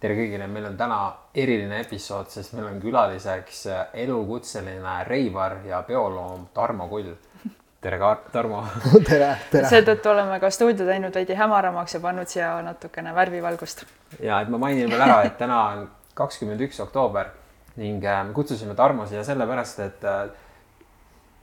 tere 0.00 0.14
kõigile, 0.14 0.46
meil 0.50 0.68
on 0.68 0.76
täna 0.78 0.98
eriline 1.34 1.80
episood, 1.82 2.30
sest 2.30 2.54
meil 2.54 2.68
on 2.70 2.78
külaliseks 2.82 3.64
elukutseline 4.04 5.00
reivar 5.08 5.58
ja 5.66 5.82
peoloom 5.86 6.46
Tarmo 6.54 6.86
Kull. 6.90 7.10
tere, 7.80 7.98
Tarmo. 8.32 8.62
tere, 9.08 9.32
tere. 9.50 9.66
seetõttu 9.70 10.12
oleme 10.12 10.38
ka 10.42 10.50
stuudio 10.54 10.86
teinud 10.86 11.14
veidi 11.14 11.34
hämaramaks 11.38 11.98
ja 11.98 12.00
pannud 12.04 12.30
siia 12.30 12.52
natukene 12.62 13.14
värvivalgust. 13.14 13.84
ja 14.22 14.40
et 14.40 14.48
ma 14.48 14.58
mainin 14.58 14.90
veel 14.90 15.02
ära, 15.02 15.22
et 15.26 15.38
täna 15.38 15.62
on 15.72 15.88
kakskümmend 16.18 16.62
üks 16.68 16.78
oktoober 16.82 17.34
ning 17.78 18.02
me 18.02 18.34
kutsusime 18.34 18.74
Tarmo 18.78 19.06
siia 19.06 19.24
sellepärast, 19.26 19.80
et 19.80 20.06
äh, 20.06 20.28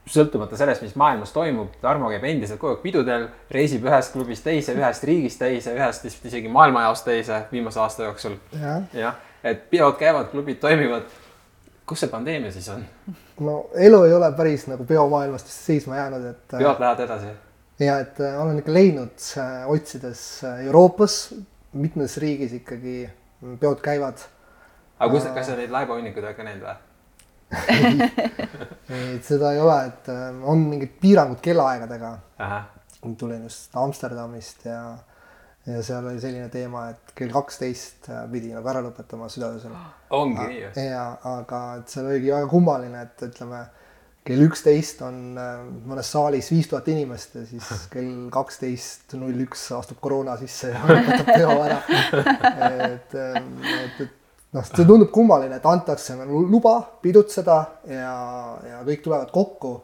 sõltumata 0.06 0.56
sellest, 0.58 0.84
mis 0.86 0.94
maailmas 0.98 1.32
toimub, 1.34 1.74
Tarmo 1.82 2.08
käib 2.12 2.24
endiselt 2.28 2.60
kogu 2.60 2.76
aeg 2.76 2.82
pidudel, 2.84 3.28
reisib 3.50 3.86
ühest 3.88 4.14
klubist 4.14 4.44
teise, 4.46 4.74
ühest 4.78 5.06
riigist 5.08 5.40
teise, 5.42 5.74
ühest 5.74 6.06
vist 6.06 6.26
isegi 6.30 6.50
maailmajaost 6.52 7.06
teise 7.08 7.40
viimase 7.52 7.80
aasta 7.82 8.06
jooksul 8.06 8.36
ja.. 8.60 8.80
jah, 8.94 9.18
et 9.44 9.66
peod 9.70 9.98
käivad, 9.98 10.30
klubid 10.30 10.60
toimivad. 10.62 11.10
kus 11.86 12.02
see 12.02 12.10
pandeemia 12.10 12.52
siis 12.54 12.68
on? 12.70 12.86
no 13.40 13.58
elu 13.74 14.04
ei 14.06 14.14
ole 14.14 14.30
päris 14.38 14.66
nagu 14.70 14.84
peomaailmast 14.84 15.50
seisma 15.52 15.96
jäänud, 15.96 16.30
et. 16.30 16.54
Äh, 16.54 16.62
peod 16.62 16.80
lähevad 16.80 17.04
edasi? 17.08 17.34
ja 17.82 17.98
et 17.98 18.20
äh, 18.20 18.40
olen 18.42 18.62
ikka 18.62 18.72
leidnud 18.72 19.30
äh, 19.42 19.68
otsides 19.70 20.22
Euroopas, 20.66 21.34
mitmes 21.72 22.16
riigis 22.22 22.52
ikkagi 22.62 23.10
peod 23.60 23.82
käivad. 23.82 24.22
aga 24.98 25.12
kus, 25.12 25.26
kas 25.34 25.50
sa 25.50 25.58
neid 25.58 25.74
laevahunnikuid 25.74 26.24
oled 26.24 26.38
ka 26.38 26.46
näinud 26.46 26.68
või? 26.68 26.82
ei, 28.96 29.18
seda 29.22 29.52
ei 29.54 29.60
ole, 29.62 29.76
et 29.90 30.08
äh, 30.12 30.30
on 30.42 30.64
mingid 30.70 30.96
piirangud 31.00 31.42
kellaaegadega. 31.42 32.16
tulin 33.18 33.44
just 33.46 33.76
Amsterdamist 33.78 34.64
ja, 34.66 34.80
ja 35.66 35.82
seal 35.86 36.06
oli 36.10 36.20
selline 36.20 36.48
teema, 36.50 36.88
et 36.90 37.14
kell 37.14 37.30
kaksteist 37.34 38.10
äh, 38.10 38.24
pidi 38.32 38.50
nagu 38.54 38.66
ära 38.72 38.82
lõpetama 38.82 39.30
südaöösel. 39.30 39.74
ongi 40.10 40.42
nii 40.42 40.62
või? 40.64 40.86
ja, 40.88 41.06
aga 41.36 41.62
et 41.80 41.94
seal 41.94 42.10
oligi 42.10 42.34
väga 42.34 42.50
kummaline, 42.50 43.06
et 43.06 43.26
ütleme 43.28 43.62
kell 44.26 44.42
üksteist 44.42 45.02
on 45.06 45.38
äh, 45.38 45.62
mõnes 45.86 46.10
saalis 46.10 46.50
viis 46.50 46.66
tuhat 46.70 46.88
inimest 46.90 47.38
ja 47.38 47.46
siis 47.46 47.70
kell 47.94 48.26
kaksteist 48.34 49.14
null 49.20 49.46
üks 49.46 49.68
astub 49.76 50.02
koroona 50.02 50.34
sisse 50.40 50.74
ja 50.74 50.82
lõpetab 50.90 51.30
peo 51.30 51.58
ära. 51.62 51.80
et, 52.90 53.14
et, 53.14 54.00
et 54.00 54.25
noh, 54.54 54.64
see 54.64 54.86
tundub 54.86 55.10
kummaline, 55.14 55.58
et 55.58 55.66
antakse 55.66 56.16
nagu 56.18 56.42
luba 56.46 56.78
pidutseda 57.02 57.58
ja, 57.90 58.16
ja 58.70 58.80
kõik 58.86 59.04
tulevad 59.04 59.30
kokku. 59.34 59.76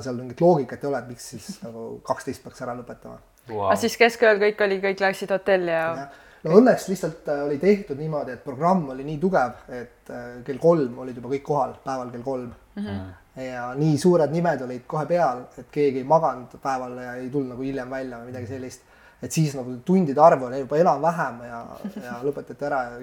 seal 0.00 0.14
mingit 0.16 0.40
loogikat 0.40 0.84
ei 0.84 0.88
ole, 0.88 0.98
et 1.02 1.08
miks 1.10 1.24
siis 1.34 1.46
nagu 1.60 2.00
kaksteist 2.06 2.42
peaks 2.44 2.62
ära 2.64 2.72
lõpetama 2.78 3.18
wow.. 3.50 3.66
aga 3.68 3.78
siis 3.82 3.96
keskööl 4.00 4.38
kõik 4.40 4.60
oli, 4.64 4.78
kõik 4.82 5.02
läksid 5.02 5.32
hotelli 5.34 5.72
ja, 5.74 5.86
ja.? 5.98 6.06
no 6.46 6.60
õnneks 6.60 6.86
lihtsalt 6.90 7.28
äh, 7.30 7.42
oli 7.46 7.58
tehtud 7.62 7.98
niimoodi, 8.00 8.36
et 8.36 8.44
programm 8.44 8.88
oli 8.94 9.06
nii 9.06 9.18
tugev, 9.22 9.64
et 9.72 10.12
äh, 10.12 10.38
kell 10.46 10.62
kolm 10.62 11.02
olid 11.04 11.18
juba 11.18 11.32
kõik 11.34 11.44
kohal, 11.46 11.74
päeval 11.84 12.14
kell 12.14 12.24
kolm 12.26 12.48
mm. 12.48 12.86
-hmm. 12.86 13.42
ja 13.48 13.66
nii 13.78 13.98
suured 13.98 14.32
nimed 14.34 14.64
olid 14.68 14.86
kohe 14.86 15.06
peal, 15.10 15.44
et 15.58 15.68
keegi 15.74 16.02
ei 16.02 16.08
maganud 16.08 16.56
päeval 16.62 16.96
ja 16.98 17.14
ei 17.20 17.28
tulnud 17.30 17.54
nagu 17.54 17.68
hiljem 17.68 17.90
välja 17.90 18.22
või 18.22 18.32
midagi 18.32 18.50
sellist 18.54 18.88
et 19.22 19.30
siis 19.30 19.52
nagu 19.54 19.76
tundide 19.86 20.18
arv 20.22 20.48
oli 20.48 20.58
juba 20.64 20.78
enam-vähem 20.82 21.42
ja, 21.46 21.58
ja 22.02 22.14
lõpetati 22.24 22.66
ära 22.66 22.80
ja 22.88 22.96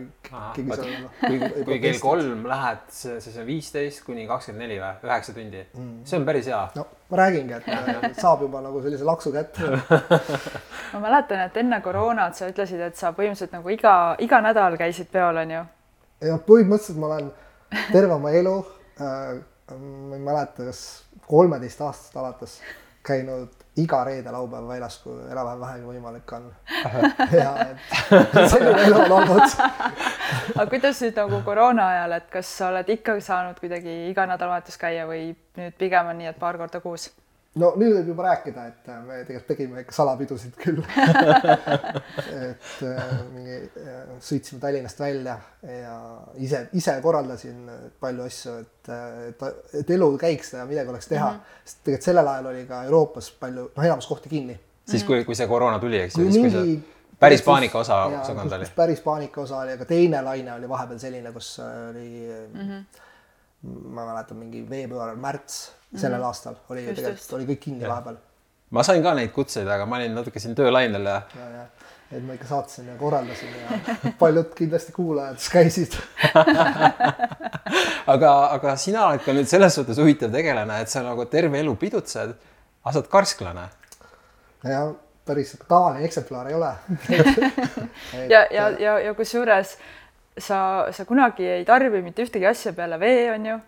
keegi 0.56 0.76
seal 0.76 0.90
noh. 1.06 1.14
kui, 1.22 1.40
kui 1.68 1.78
kell 1.84 2.00
kolm 2.04 2.44
lähed, 2.50 2.82
siis 2.92 3.38
on 3.40 3.48
viisteist 3.48 4.04
kuni 4.08 4.26
kakskümmend 4.28 4.66
neli 4.66 4.80
või, 4.82 4.92
üheksa 5.08 5.36
tundi 5.36 5.62
mm.. 5.64 5.94
see 6.10 6.20
on 6.20 6.26
päris 6.28 6.50
hea. 6.52 6.62
no 6.76 6.86
ma 7.10 7.22
räägingi, 7.22 7.56
et 7.56 7.70
äh, 7.72 8.10
saab 8.20 8.44
juba 8.46 8.64
nagu 8.66 8.82
sellise 8.84 9.08
laksu 9.08 9.32
kätte 9.36 9.70
ma 10.94 11.04
mäletan, 11.06 11.46
et 11.48 11.62
enne 11.64 11.80
koroonat 11.86 12.36
sa 12.36 12.52
ütlesid, 12.52 12.84
et 12.90 13.00
sa 13.00 13.14
põhimõtteliselt 13.16 13.56
nagu 13.56 13.72
iga, 13.74 13.96
iga 14.20 14.42
nädal 14.44 14.76
käisid 14.82 15.12
peol, 15.14 15.40
on 15.46 15.56
ju? 15.56 15.64
jah, 16.28 16.44
põhimõtteliselt 16.50 17.00
ma 17.00 17.14
olen 17.14 17.32
terve 17.94 18.18
oma 18.20 18.36
elu 18.36 18.58
äh,, 19.00 19.40
ma 19.80 20.20
ei 20.20 20.28
mäleta, 20.28 20.68
kas 20.68 20.84
kolmeteist 21.30 21.88
aastast 21.88 22.20
alates 22.20 22.60
käinud 23.08 23.59
iga 23.80 24.02
reede-laupäev 24.08 24.68
väljas, 24.70 24.98
kui 25.04 25.16
enam-vähem 25.32 25.62
vähegi 25.64 25.88
võimalik 25.88 26.34
on. 26.38 26.50
ja 27.42 27.54
et 27.66 27.96
selline 28.52 28.84
elu 28.88 29.00
on 29.06 29.16
olnud. 29.20 29.56
aga 30.56 30.68
kuidas 30.74 31.02
nüüd 31.06 31.24
nagu 31.24 31.42
koroona 31.46 31.88
ajal, 31.96 32.18
et 32.20 32.30
kas 32.34 32.52
sa 32.60 32.70
oled 32.74 32.94
ikkagi 32.98 33.26
saanud 33.26 33.60
kuidagi 33.62 33.96
iga 34.10 34.28
nädalavahetus 34.30 34.78
käia 34.82 35.08
või 35.10 35.32
nüüd 35.60 35.80
pigem 35.80 36.12
on 36.12 36.22
nii, 36.22 36.32
et 36.34 36.40
paar 36.40 36.60
korda 36.62 36.84
kuus? 36.84 37.10
No 37.58 37.72
nüüd 37.80 37.96
võib 37.96 38.12
juba 38.12 38.26
rääkida, 38.28 38.66
et 38.70 38.90
äh, 38.92 39.00
me 39.06 39.16
tegelikult 39.26 39.48
tegime 39.50 39.82
ikka 39.82 39.96
salapidusid 39.96 40.58
küll 40.60 40.84
et 42.50 42.84
äh, 42.86 43.08
mingi 43.34 43.58
äh, 43.58 44.04
sõitsime 44.22 44.62
Tallinnast 44.62 45.02
välja 45.02 45.40
ja 45.66 45.96
ise, 46.38 46.68
ise 46.78 46.96
korraldasin 47.02 47.64
palju 48.02 48.28
asju, 48.30 48.56
et, 48.62 48.92
et, 49.32 49.48
et 49.82 49.96
elu 49.98 50.12
käiks 50.22 50.54
ja 50.60 50.68
midagi 50.70 50.94
oleks 50.94 51.10
teha 51.10 51.32
mm. 51.32 51.40
-hmm. 51.40 51.64
sest 51.66 51.82
tegelikult 51.88 52.12
sellel 52.12 52.32
ajal 52.36 52.52
oli 52.54 52.64
ka 52.70 52.84
Euroopas 52.90 53.32
palju, 53.42 53.72
noh, 53.76 53.90
enamus 53.90 54.08
kohti 54.08 54.30
kinni. 54.30 54.60
siis 54.86 55.04
kui, 55.04 55.24
kui 55.26 55.36
see 55.36 55.48
koroona 55.48 55.80
tuli, 55.80 56.02
eks 56.06 56.18
ju, 56.18 56.30
siis 56.30 56.38
kui 56.44 56.54
see 56.54 56.78
päris 57.20 57.42
paanika 57.42 57.80
osa, 57.80 58.04
osakond 58.22 58.52
oli. 58.52 58.70
päris 58.76 59.02
paanika 59.02 59.42
osa 59.42 59.58
oli, 59.58 59.74
aga 59.74 59.86
teine 59.90 60.22
laine 60.22 60.54
oli 60.54 60.70
vahepeal 60.70 61.02
selline, 61.02 61.32
kus 61.32 61.58
oli 61.66 62.30
mm, 62.54 62.62
-hmm. 62.62 63.04
ma 63.98 64.06
mäletan, 64.06 64.38
mingi 64.38 64.70
veebruar, 64.70 65.16
märts 65.16 65.79
sellel 65.96 66.20
mhm. 66.20 66.28
aastal 66.28 66.56
oli 66.70 66.86
ju 66.86 66.96
tegelikult, 66.96 67.34
oli 67.38 67.48
kõik 67.50 67.62
kinni 67.64 67.90
vahepeal. 67.90 68.18
ma 68.78 68.86
sain 68.86 69.04
ka 69.04 69.14
neid 69.18 69.32
kutseid, 69.34 69.68
aga 69.68 69.88
ma 69.90 69.98
olin 69.98 70.16
natuke 70.20 70.42
siin 70.42 70.56
töölainel 70.58 71.10
ja. 71.10 71.18
ja, 71.40 71.50
ja, 71.56 71.66
et 72.12 72.24
ma 72.26 72.38
ikka 72.38 72.50
saatsin 72.52 72.92
ja 72.92 72.98
korraldasin 73.00 73.56
ja 73.58 73.80
paljud 74.22 74.54
kindlasti 74.58 74.94
kuulajad 74.94 75.42
käisid 75.54 75.98
aga, 78.14 78.32
aga 78.54 78.78
sina 78.78 79.08
oled 79.10 79.26
ka 79.26 79.34
nüüd 79.38 79.50
selles 79.50 79.78
suhtes 79.80 80.02
huvitav 80.02 80.34
tegelane, 80.34 80.82
et 80.84 80.94
sa 80.94 81.04
nagu 81.06 81.26
terve 81.32 81.62
elu 81.64 81.76
pidutsed, 81.82 82.36
aga 82.84 82.94
sa 82.94 83.02
oled 83.02 83.14
karsklane. 83.14 83.70
ja 84.70 84.84
päris 85.26 85.56
tavaline 85.66 86.06
eksemplar 86.06 86.50
ei 86.50 86.58
ole 86.58 86.74
ja, 88.34 88.46
ja, 88.54 88.70
ja, 88.78 89.00
ja 89.08 89.18
kusjuures 89.18 89.74
sa, 90.38 90.60
sa 90.94 91.06
kunagi 91.06 91.46
ei 91.58 91.66
tarbi 91.66 92.02
mitte 92.06 92.24
ühtegi 92.26 92.48
asja 92.50 92.74
peale 92.78 93.00
vee, 93.02 93.32
on 93.34 93.46
ju 93.46 93.60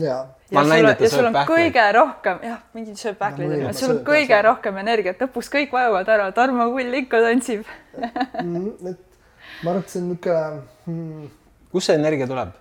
ja, 0.00 0.18
ja 0.50 0.64
sul, 0.64 0.88
ja 0.88 1.10
sul 1.10 1.28
on 1.28 1.34
pähkleid. 1.36 1.48
kõige 1.50 1.86
rohkem, 1.96 2.42
jah, 2.46 2.60
mingid 2.76 3.00
sööb 3.00 3.18
pähkleid 3.20 3.54
no,, 3.62 3.72
sul 3.76 3.94
on 3.94 4.02
kõige 4.06 4.28
pähkleid. 4.28 4.46
rohkem 4.50 4.78
energiat, 4.82 5.24
lõpuks 5.24 5.50
kõik 5.52 5.74
vajuvad 5.74 6.12
ära, 6.16 6.28
Tarmo 6.36 6.68
Kull 6.74 7.00
ikka 7.00 7.22
tantsib 7.24 7.66
mm, 7.96 8.92
et 8.92 9.02
ma 9.62 9.72
arvan, 9.72 9.82
et 9.82 9.90
see 9.92 10.02
on 10.02 10.08
niisugune 10.12 10.62
hmm. 10.86 11.34
kust 11.72 11.90
see 11.90 11.98
energia 11.98 12.28
tuleb? 12.30 12.54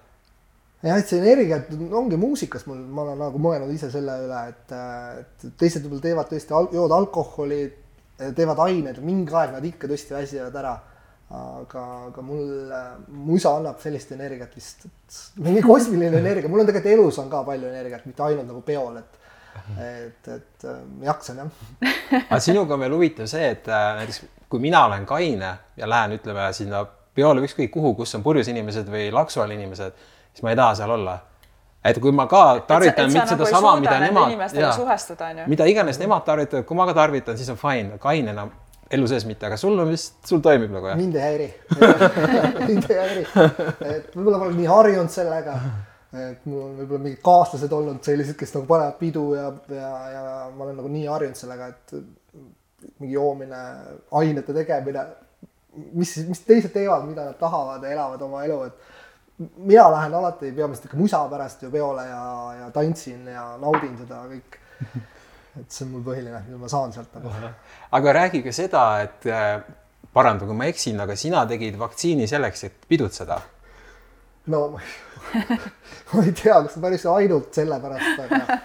jah, 0.85 0.99
et 0.99 1.09
see 1.09 1.21
energia 1.21 1.61
ongi 1.97 2.19
muusikas 2.19 2.67
mul, 2.69 2.81
ma 2.85 3.05
olen 3.07 3.23
nagu 3.25 3.41
mõelnud 3.41 3.73
ise 3.75 3.89
selle 3.93 4.17
üle, 4.25 4.41
et, 4.51 4.75
et 5.21 5.47
teised 5.59 5.85
võib-olla 5.85 6.07
teevad 6.07 6.31
tõesti 6.31 6.57
al, 6.57 6.69
joovad 6.75 6.97
alkoholi, 6.99 7.61
teevad 8.37 8.61
aineid, 8.67 8.99
mingi 9.03 9.33
aeg 9.35 9.55
nad 9.55 9.65
ikka 9.65 9.89
tõesti 9.91 10.15
väsivad 10.15 10.61
ära 10.61 10.75
aga, 11.35 11.83
aga 12.09 12.23
mul, 12.25 12.47
musa 13.25 13.55
annab 13.59 13.79
sellist 13.83 14.11
energiat 14.15 14.55
vist, 14.55 14.87
mingi 15.43 15.63
kosmiline 15.65 16.21
energia, 16.21 16.49
mul 16.51 16.63
on 16.63 16.69
tegelikult 16.69 16.93
elus 16.95 17.19
on 17.23 17.29
ka 17.31 17.43
palju 17.47 17.69
energiat, 17.71 18.07
mitte 18.09 18.25
ainult 18.27 18.49
nagu 18.49 18.63
peol, 18.65 18.99
et 19.03 19.21
et, 19.79 20.27
et 20.27 20.65
jaksan 21.05 21.37
jah. 21.39 21.51
aga 22.25 22.39
sinuga 22.43 22.75
on 22.75 22.81
veel 22.83 22.95
huvitav 22.97 23.29
see, 23.31 23.53
et 23.53 23.69
äh, 23.71 23.85
näiteks 24.01 24.17
kui 24.51 24.59
mina 24.59 24.85
olen 24.85 25.05
kaine 25.05 25.53
ja 25.77 25.89
lähen, 25.89 26.17
ütleme 26.17 26.49
sinna 26.53 26.85
peole 27.15 27.43
ükskõik 27.45 27.71
kuhu, 27.73 27.93
kus 27.95 28.15
on 28.17 28.23
purjus 28.23 28.49
inimesed 28.51 28.89
või 28.91 29.07
laksu 29.13 29.41
all 29.43 29.55
inimesed, 29.55 29.95
siis 30.33 30.43
ma 30.45 30.53
ei 30.53 30.59
taha 30.59 30.75
seal 30.81 30.93
olla. 30.97 31.15
Et 31.85 31.97
kui 32.01 32.13
ma 32.15 32.25
ka 32.25 32.41
tarvitan 32.65 33.11
mitte 33.11 33.21
nagu 33.21 33.45
sedasama, 33.45 33.75
mida 33.77 33.97
nemad, 34.01 34.31
mida 35.51 35.67
iganes 35.69 35.99
nemad 36.01 36.25
tarvitavad, 36.25 36.65
kui 36.65 36.77
ma 36.77 36.87
ka 36.89 36.95
tarvitan, 36.97 37.37
siis 37.37 37.51
on 37.53 37.59
fine, 37.61 37.99
kainena 38.01 38.47
elu 38.93 39.07
sees 39.09 39.25
mitte, 39.25 39.47
aga 39.47 39.57
sul 39.57 39.79
on 39.81 39.89
vist, 39.89 40.19
sul 40.27 40.41
toimib 40.45 40.73
nagu 40.73 40.91
jah? 40.91 40.99
mind 40.99 41.17
ei 41.17 41.25
häiri. 41.25 41.47
Mind 42.69 42.87
ei 42.91 42.99
häiri, 42.99 43.25
et 43.89 44.13
võib-olla 44.13 44.39
ma 44.39 44.47
olen 44.47 44.57
nii 44.59 44.69
harjunud 44.69 45.13
sellega, 45.13 45.55
et 46.15 46.45
mul 46.49 46.61
on 46.67 46.75
võib-olla 46.79 47.03
mingid 47.07 47.21
kaaslased 47.25 47.73
olnud 47.75 48.05
sellised, 48.05 48.37
kes 48.39 48.53
nagu 48.55 48.69
panevad 48.69 48.99
pidu 49.01 49.25
ja, 49.35 49.49
ja, 49.73 49.91
ja 50.13 50.25
ma 50.55 50.67
olen 50.67 50.77
nagu 50.81 50.91
nii 50.93 51.07
harjunud 51.09 51.39
sellega, 51.39 51.71
et 51.73 51.95
mingi 53.01 53.15
joomine, 53.15 53.61
ainete 54.21 54.53
tegemine, 54.55 55.07
mis, 55.97 56.13
mis 56.29 56.43
teised 56.45 56.73
teevad, 56.75 57.07
mida 57.09 57.25
nad 57.31 57.39
tahavad 57.39 57.83
ja 57.83 57.95
elavad 57.95 58.21
oma 58.27 58.45
elu, 58.45 58.59
et 58.69 58.93
mina 59.57 59.89
lähen 59.91 60.13
alati 60.15 60.51
peamiselt 60.55 60.85
ikka 60.87 60.97
musa 60.97 61.25
pärast 61.31 61.65
ju 61.65 61.71
peole 61.71 62.05
ja, 62.07 62.21
ja 62.61 62.69
tantsin 62.71 63.25
ja 63.27 63.49
naudin 63.59 63.97
seda 63.99 64.21
kõik 64.29 64.59
et 65.59 65.71
see 65.71 65.85
on 65.87 65.95
mul 65.95 66.05
põhiline, 66.05 66.43
mida 66.47 66.59
ma 66.59 66.69
saan 66.71 66.93
sealt 66.95 67.15
nagu. 67.15 67.31
aga 67.97 68.13
räägi 68.19 68.43
ka 68.45 68.53
seda, 68.55 68.85
et 69.05 69.27
äh, 69.31 69.59
paranda, 70.15 70.47
kui 70.47 70.57
ma 70.57 70.69
eksin, 70.71 70.99
aga 71.03 71.17
sina 71.19 71.43
tegid 71.49 71.77
vaktsiini 71.79 72.27
selleks, 72.29 72.65
et 72.69 72.87
pidutseda. 72.89 73.39
no 74.53 74.65
ma 76.13 76.21
ei, 76.21 76.31
tea, 76.37 76.59
kas 76.67 76.75
päris 76.81 77.05
ainult 77.09 77.55
sellepärast, 77.57 78.19
aga, 78.27 78.57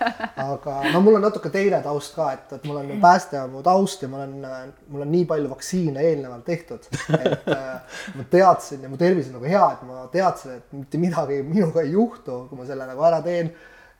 aga 0.44 0.74
no 0.92 1.00
mul 1.04 1.16
on 1.16 1.24
natuke 1.24 1.48
teine 1.54 1.78
taust 1.84 2.12
ka, 2.18 2.26
et, 2.36 2.52
et 2.58 2.66
mul 2.68 2.82
on 2.82 2.90
päästejaamu 3.00 3.62
taust 3.64 4.04
ja 4.04 4.10
ma 4.12 4.20
olen, 4.20 4.74
mul 4.92 5.06
on 5.06 5.10
nii 5.14 5.24
palju 5.30 5.48
vaktsiine 5.50 6.04
eelnevalt 6.10 6.44
tehtud, 6.46 6.90
et 7.16 7.48
äh, 7.54 8.02
ma 8.18 8.26
teadsin 8.34 8.84
ja 8.84 8.92
mu 8.92 9.00
tervis 9.00 9.30
on 9.30 9.38
nagu 9.38 9.48
hea, 9.48 9.64
et 9.72 9.86
ma 9.88 10.04
teadsin, 10.12 10.58
et 10.60 10.76
mitte 10.76 11.00
midagi 11.00 11.40
minuga 11.46 11.86
ei 11.86 11.94
juhtu, 11.94 12.42
kui 12.50 12.60
ma 12.60 12.68
selle 12.68 12.90
nagu 12.90 13.08
ära 13.08 13.22
teen. 13.24 13.54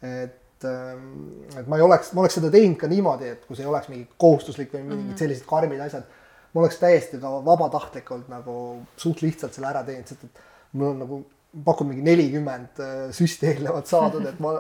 et, 0.05 0.37
ähm, 0.69 1.11
et 1.57 1.69
ma 1.71 1.79
ei 1.79 1.85
oleks, 1.85 2.13
ma 2.15 2.25
oleks 2.25 2.39
seda 2.39 2.51
teinud 2.53 2.79
ka 2.81 2.89
niimoodi, 2.91 3.35
et 3.35 3.45
kui 3.47 3.59
see 3.59 3.67
ei 3.67 3.71
oleks 3.71 3.91
mingi 3.93 4.07
kohustuslik 4.21 4.73
või 4.75 4.87
mingid 4.89 5.21
sellised 5.21 5.47
karmid 5.49 5.83
asjad, 5.85 6.07
ma 6.55 6.65
oleks 6.65 6.81
täiesti 6.81 7.21
ka 7.23 7.33
vabatahtlikult 7.47 8.31
nagu 8.33 8.55
suht 9.01 9.23
lihtsalt 9.25 9.57
selle 9.57 9.71
ära 9.71 9.85
teinud, 9.87 10.09
sest 10.11 10.27
et 10.29 10.43
mul 10.73 10.93
on 10.93 11.05
nagu 11.05 11.21
pakun 11.67 11.91
mingi 11.91 12.07
nelikümmend 12.07 12.83
äh, 12.85 12.99
süsti 13.17 13.51
eelnevalt 13.51 13.91
saadud, 13.91 14.27
et 14.31 14.41
ma 14.43 14.55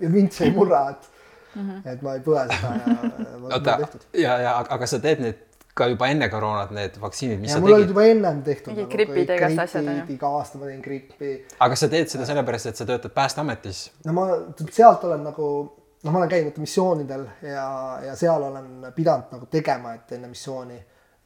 ja 0.00 0.10
mind 0.12 0.32
see 0.34 0.48
ei 0.48 0.56
murra, 0.56 0.86
et 0.94 1.10
mm, 1.54 1.68
-hmm. 1.68 1.92
et 1.92 2.02
ma 2.02 2.16
ei 2.16 2.24
põe 2.24 2.46
seda 2.48 2.74
ja. 2.78 2.96
oota, 3.42 3.78
ja, 4.14 4.38
ja 4.46 4.56
aga 4.62 4.86
sa 4.86 5.00
teed 5.02 5.24
need 5.24 5.46
ka 5.74 5.86
juba 5.90 6.08
enne 6.12 6.28
koroonat, 6.32 6.70
need 6.74 6.96
vaktsiinid, 7.00 7.40
mis 7.40 7.52
ja, 7.52 7.56
sa 7.56 7.60
tegid? 7.60 7.68
mul 7.68 7.76
olid 7.78 7.92
juba 7.92 8.06
ennem 8.10 8.42
tehtud. 8.46 8.72
mingi 8.72 8.82
nagu 8.84 8.94
gripid 8.94 9.28
ja 9.30 9.36
igast 9.38 9.64
asjad 9.64 9.88
on 9.88 9.98
ju. 10.00 10.06
iga 10.16 10.30
aasta 10.38 10.60
ma 10.60 10.70
teen 10.70 10.82
grippi. 10.84 11.32
aga 11.66 11.78
sa 11.78 11.88
teed 11.92 12.12
seda 12.12 12.26
sellepärast, 12.28 12.70
et 12.72 12.80
sa 12.80 12.86
töötad 12.88 13.14
Päästeametis? 13.14 13.82
no 14.06 14.16
ma 14.16 14.26
sealt 14.70 15.06
olen 15.08 15.22
nagu, 15.30 15.48
noh, 16.02 16.10
ma 16.10 16.22
olen 16.22 16.32
käinud 16.32 16.58
missioonidel 16.62 17.26
ja, 17.46 17.66
ja 18.06 18.16
seal 18.18 18.48
olen 18.50 18.90
pidanud 18.96 19.36
nagu 19.36 19.50
tegema, 19.52 19.94
et 19.98 20.16
enne 20.18 20.32
missiooni 20.32 20.80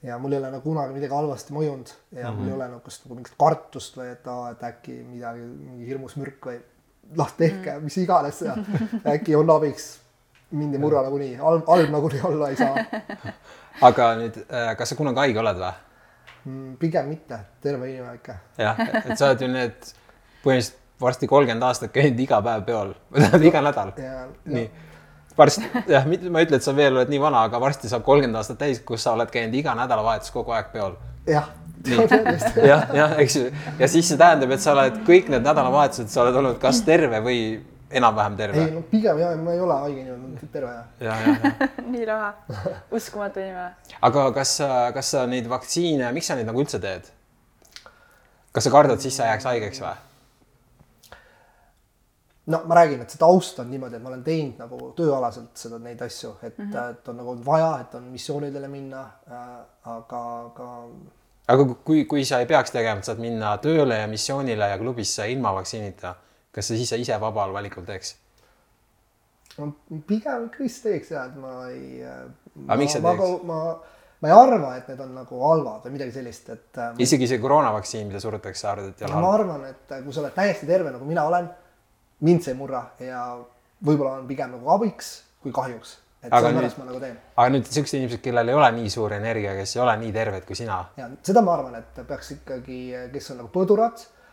ja 0.04 0.18
mul 0.20 0.36
ei 0.36 0.38
ole 0.42 0.52
nagu 0.52 0.62
kunagi 0.66 0.94
midagi 0.96 1.16
halvasti 1.16 1.56
mõjunud 1.56 1.90
ja 2.12 2.28
mm 2.28 2.28
-hmm. 2.28 2.36
mul 2.36 2.44
ei 2.44 2.52
mhm. 2.52 2.60
ole 2.60 2.68
niisugust 2.68 3.04
nagu 3.04 3.18
mingit 3.18 3.34
kartust 3.40 3.96
või 3.96 4.12
et 4.12 4.26
aa, 4.28 4.50
et 4.52 4.64
äkki 4.70 5.00
midagi, 5.08 5.40
mingi 5.40 5.86
hirmus 5.88 6.16
mürk 6.20 6.46
või 6.52 6.60
noh, 7.16 7.32
tehke 7.36 7.70
mm 7.70 7.76
-hmm. 7.76 7.84
mis 7.84 7.98
iganes 7.98 8.40
ja 8.42 8.56
äkki 9.14 9.36
on 9.36 9.50
abiks. 9.50 10.00
mind 10.50 10.74
ei 10.74 10.78
murra 10.78 11.02
nagunii, 11.02 11.34
halb, 11.34 11.66
halb 11.66 11.90
nagunii 11.90 12.20
olla 12.22 12.48
ei 12.48 12.56
saa. 12.56 12.76
aga 13.80 14.14
nüüd, 14.20 14.38
äh, 14.46 14.70
kas 14.78 14.92
sa 14.92 14.98
kunagi 14.98 15.24
haige 15.24 15.42
oled 15.42 15.60
või 15.60 15.72
mm,? 16.44 16.72
pigem 16.80 17.10
mitte, 17.10 17.40
terve 17.62 17.90
inimene 17.90 18.16
ikka. 18.20 18.38
jah, 18.60 18.80
et 19.02 19.18
sa 19.18 19.30
oled 19.30 19.44
ju 19.44 19.50
need 19.50 19.92
põhimõtteliselt 20.44 20.80
varsti 21.00 21.26
kolmkümmend 21.26 21.66
aastat 21.66 21.90
käinud 21.92 22.20
iga 22.22 22.38
päev 22.42 22.62
peol 22.68 22.94
iga 23.50 23.62
nädal. 23.64 23.90
nii 24.46 24.68
varsti, 25.38 25.66
jah, 25.90 26.06
ma 26.06 26.40
ei 26.40 26.46
ütle, 26.46 26.60
et 26.60 26.66
sa 26.66 26.74
veel 26.76 26.94
oled 26.94 27.10
nii 27.10 27.20
vana, 27.22 27.44
aga 27.48 27.60
varsti 27.62 27.90
saab 27.90 28.04
kolmkümmend 28.06 28.38
aastat 28.38 28.60
täis, 28.60 28.80
kus 28.86 29.02
sa 29.04 29.16
oled 29.16 29.30
käinud 29.34 29.54
iga 29.58 29.74
nädalavahetus 29.78 30.30
kogu 30.34 30.54
aeg 30.54 30.70
peol. 30.72 30.96
jah. 31.26 31.50
jah, 32.64 32.86
jah, 32.96 33.16
eks 33.20 33.36
ju, 33.36 33.48
ja 33.80 33.88
siis 33.90 34.08
see 34.08 34.20
tähendab, 34.20 34.54
et 34.54 34.62
sa 34.62 34.72
oled 34.72 35.02
kõik 35.08 35.28
need 35.32 35.44
nädalavahetused, 35.44 36.08
sa 36.12 36.22
oled 36.22 36.38
olnud 36.40 36.60
kas 36.62 36.80
terve 36.86 37.20
või 37.24 37.40
enam-vähem 38.00 38.36
terve. 38.36 38.62
ei, 38.62 38.70
no 38.74 38.84
pigem 38.90 39.20
jah, 39.22 39.34
ma 39.40 39.52
ei 39.56 39.60
ole 39.64 39.80
haige 39.86 40.00
inimene, 40.04 40.48
terve 40.52 40.72
jah. 40.72 40.86
ja, 41.00 41.18
ja, 41.24 41.36
ja. 41.42 41.68
nii 41.96 42.06
lahe, 42.08 42.32
uskumatu 43.00 43.42
inimene. 43.42 43.98
aga 44.10 44.30
kas, 44.40 44.56
kas 44.96 45.12
sa 45.16 45.26
neid 45.30 45.50
vaktsiine, 45.50 46.10
miks 46.16 46.32
sa 46.32 46.38
neid 46.38 46.50
nagu 46.50 46.64
üldse 46.64 46.82
teed? 46.82 47.12
kas 48.54 48.66
sa 48.66 48.74
kardad, 48.74 49.02
siis 49.02 49.16
sa 49.18 49.30
jääks 49.30 49.48
haigeks 49.50 49.82
või? 49.84 49.94
no 52.46 52.62
ma 52.68 52.74
räägin, 52.74 53.02
et 53.02 53.10
see 53.10 53.20
taust 53.20 53.58
on 53.62 53.70
niimoodi, 53.72 53.98
et 53.98 54.04
ma 54.04 54.10
olen 54.12 54.24
teinud 54.24 54.60
nagu 54.60 54.90
tööalaselt 54.98 55.56
seda, 55.58 55.78
neid 55.82 56.00
asju, 56.04 56.34
et 56.42 56.58
mm, 56.58 56.70
-hmm. 56.70 56.90
et 56.90 57.08
on 57.08 57.20
nagu 57.22 57.36
vaja, 57.46 57.70
et 57.80 57.94
on 57.94 58.10
missioonidele 58.12 58.68
minna 58.68 59.04
äh,, 59.30 59.46
aga, 59.96 60.22
aga. 60.40 60.68
aga 61.48 61.68
kui, 61.84 62.04
kui 62.04 62.24
sa 62.24 62.40
ei 62.40 62.46
peaks 62.46 62.70
tegema, 62.70 63.02
saad 63.02 63.22
minna 63.22 63.56
tööle 63.58 63.98
ja 63.98 64.06
missioonile 64.06 64.68
ja 64.68 64.78
klubisse 64.78 65.30
ilma 65.32 65.54
vaktsiinita, 65.54 66.14
kas 66.54 66.70
sa 66.70 66.78
siis 66.78 66.92
ise 66.98 67.18
vabal 67.20 67.52
valikul 67.54 67.86
teeks? 67.88 68.14
no 69.58 69.70
pigem 70.08 70.48
ikka 70.48 70.62
vist 70.64 70.86
teeks 70.86 71.12
ja, 71.14 71.26
et 71.28 71.34
ma 71.40 71.56
ei. 71.70 72.00
Äh, 72.02 72.22
aga 72.66 72.78
miks 72.80 72.96
sa 72.96 73.02
teeks? 73.04 73.34
ma, 73.48 73.58
ma 74.22 74.30
ei 74.30 74.36
arva, 74.36 74.70
et 74.78 74.88
need 74.90 75.02
on 75.04 75.12
nagu 75.20 75.42
halvad 75.48 75.84
või 75.86 75.96
midagi 75.98 76.16
sellist, 76.16 76.48
et 76.54 76.80
äh,. 76.80 76.94
isegi 77.06 77.28
see 77.30 77.42
koroonavaktsiin, 77.42 78.06
mida 78.10 78.22
surutakse, 78.22 78.68
arvad, 78.70 78.92
et 78.92 79.02
ei 79.02 79.08
ole 79.08 79.18
halb? 79.18 79.26
ma 79.26 79.34
arvan, 79.38 79.66
et 79.70 79.98
kui 80.06 80.16
sa 80.16 80.24
oled 80.24 80.38
täiesti 80.38 80.70
terve, 80.70 80.94
nagu 80.94 81.08
mina 81.08 81.26
olen 81.30 81.50
mind 82.24 82.46
see 82.46 82.54
ei 82.54 82.58
murra 82.58 82.86
ja 83.02 83.26
võib-olla 83.84 84.18
on 84.20 84.26
pigem 84.30 84.56
nagu 84.56 84.74
abiks 84.74 85.14
kui 85.44 85.52
kahjuks. 85.54 85.98
et 86.24 86.32
sellepärast 86.32 86.78
ma 86.80 86.88
nagu 86.88 87.00
teen. 87.02 87.16
aga 87.36 87.52
nüüd 87.52 87.68
siuksed 87.68 87.98
inimesed, 88.00 88.22
kellel 88.24 88.48
ei 88.48 88.58
ole 88.58 88.70
nii 88.78 88.90
suur 88.92 89.12
energia, 89.12 89.54
kes 89.58 89.76
ei 89.76 89.84
ole 89.84 89.96
nii 90.02 90.12
terved 90.14 90.46
kui 90.48 90.58
sina. 90.58 90.80
ja 90.98 91.10
seda 91.22 91.44
ma 91.44 91.58
arvan, 91.58 91.78
et 91.82 92.04
peaks 92.08 92.34
ikkagi, 92.38 92.80
kes 93.12 93.32
on 93.34 93.42
nagu 93.42 93.52
põdurad 93.54 94.02
äh,, 94.02 94.23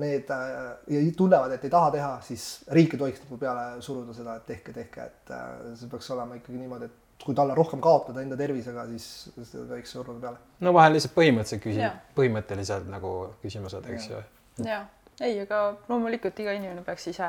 need 0.00 0.30
äh, 0.32 0.60
ja 0.88 1.00
tunnevad, 1.16 1.52
et 1.52 1.64
ei 1.68 1.72
taha 1.72 1.90
teha, 1.92 2.12
siis 2.24 2.46
riik 2.72 2.94
ei 2.96 3.02
tohiks 3.02 3.24
nagu 3.24 3.40
peale 3.40 3.66
suruda 3.84 4.14
seda, 4.16 4.38
et 4.40 4.46
tehke, 4.48 4.72
tehke, 4.72 5.10
et 5.10 5.34
äh, 5.36 5.50
see 5.76 5.90
peaks 5.92 6.08
olema 6.14 6.38
ikkagi 6.38 6.60
niimoodi, 6.62 6.88
et 6.88 7.24
kui 7.24 7.36
talle 7.36 7.56
rohkem 7.56 7.80
kaotada 7.84 8.24
enda 8.24 8.36
tervisega, 8.40 8.86
siis 8.92 9.30
seda 9.36 9.66
tohiks 9.74 9.92
suruda 9.92 10.20
peale. 10.24 10.42
no 10.64 10.72
vahel 10.76 10.96
lihtsalt 10.96 11.16
põhimõtteliselt 11.18 11.64
küsi-, 11.68 11.94
põhimõtteliselt 12.16 12.88
nagu 12.92 13.16
küsimused, 13.44 13.92
eks 13.92 14.12
ju. 14.12 14.22
jaa 14.64 14.84
ei, 15.20 15.40
aga 15.40 15.60
loomulikult 15.88 16.40
iga 16.44 16.54
inimene 16.56 16.84
peaks 16.84 17.08
ise 17.12 17.28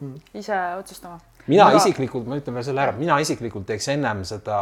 mm., 0.00 0.14
ise 0.40 0.58
otsustama. 0.78 1.18
mina 1.46 1.68
aga... 1.70 1.80
isiklikult, 1.82 2.26
ma 2.28 2.38
ütlen 2.40 2.58
veel 2.58 2.66
selle 2.70 2.84
ära, 2.84 2.94
mina 2.98 3.18
isiklikult 3.22 3.68
teeks 3.68 3.90
ennem 3.94 4.24
seda 4.28 4.60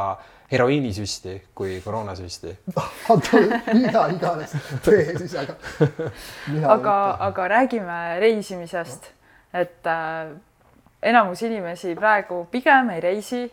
heroiinisüsti 0.53 1.37
kui 1.55 1.81
koroonasüsti. 1.85 2.57
Mida 3.81 4.07
iganes 4.15 4.55
tee 4.85 5.17
siis, 5.19 5.35
aga. 5.41 5.57
aga, 6.73 6.97
aga 7.29 7.49
räägime 7.49 8.01
reisimisest, 8.23 9.11
et 9.55 9.87
äh, 9.91 10.35
enamus 11.03 11.43
inimesi 11.43 11.95
praegu 11.99 12.45
pigem 12.51 12.91
ei 12.95 13.01
reisi. 13.01 13.47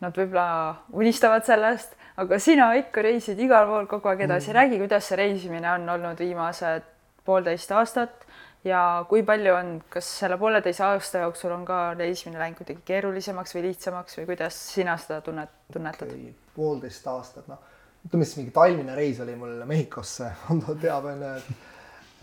Nad 0.00 0.16
võib-olla 0.16 0.86
unistavad 0.96 1.44
sellest, 1.44 1.92
aga 2.16 2.38
sina 2.40 2.70
ikka 2.78 3.02
reisid 3.04 3.40
igal 3.44 3.66
pool 3.68 3.88
kogu 3.90 4.08
aeg 4.08 4.22
edasi. 4.24 4.48
Mm.. 4.48 4.56
räägi, 4.56 4.78
kuidas 4.80 5.10
see 5.10 5.18
reisimine 5.20 5.68
on 5.74 5.84
olnud 5.92 6.22
viimased 6.24 6.86
poolteist 7.28 7.72
aastat 7.76 8.24
ja 8.64 8.80
kui 9.08 9.22
palju 9.26 9.54
on, 9.56 9.72
kas 9.92 10.08
selle 10.22 10.36
pooleteise 10.40 10.84
aasta 10.84 11.24
jooksul 11.24 11.54
on 11.54 11.64
ka 11.68 11.80
reisimine 11.96 12.40
läinud 12.40 12.60
kuidagi 12.60 12.84
keerulisemaks 12.90 13.56
või 13.56 13.64
lihtsamaks 13.70 14.18
või 14.20 14.28
kuidas 14.32 14.58
sina 14.74 14.96
seda 15.00 15.20
tunnet, 15.24 15.52
tunnetad 15.72 16.10
okay,? 16.10 16.34
poolteist 16.56 17.06
aastat, 17.08 17.48
noh, 17.48 17.60
ütleme 18.06 18.26
siis 18.28 18.40
mingi 18.40 18.54
talvine 18.56 18.96
reis 18.96 19.20
oli 19.24 19.36
mul 19.38 19.62
Mehhikosse, 19.68 20.32
Ando 20.52 20.76
teab 20.80 21.08
onju, 21.12 21.32
et, 21.40 21.66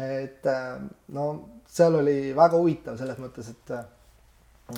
et 0.07 0.49
äh, 0.51 0.77
no 1.17 1.27
seal 1.67 1.97
oli 2.03 2.19
väga 2.37 2.61
huvitav 2.61 2.99
selles 2.99 3.17
mõttes, 3.21 3.49
et, 3.53 3.73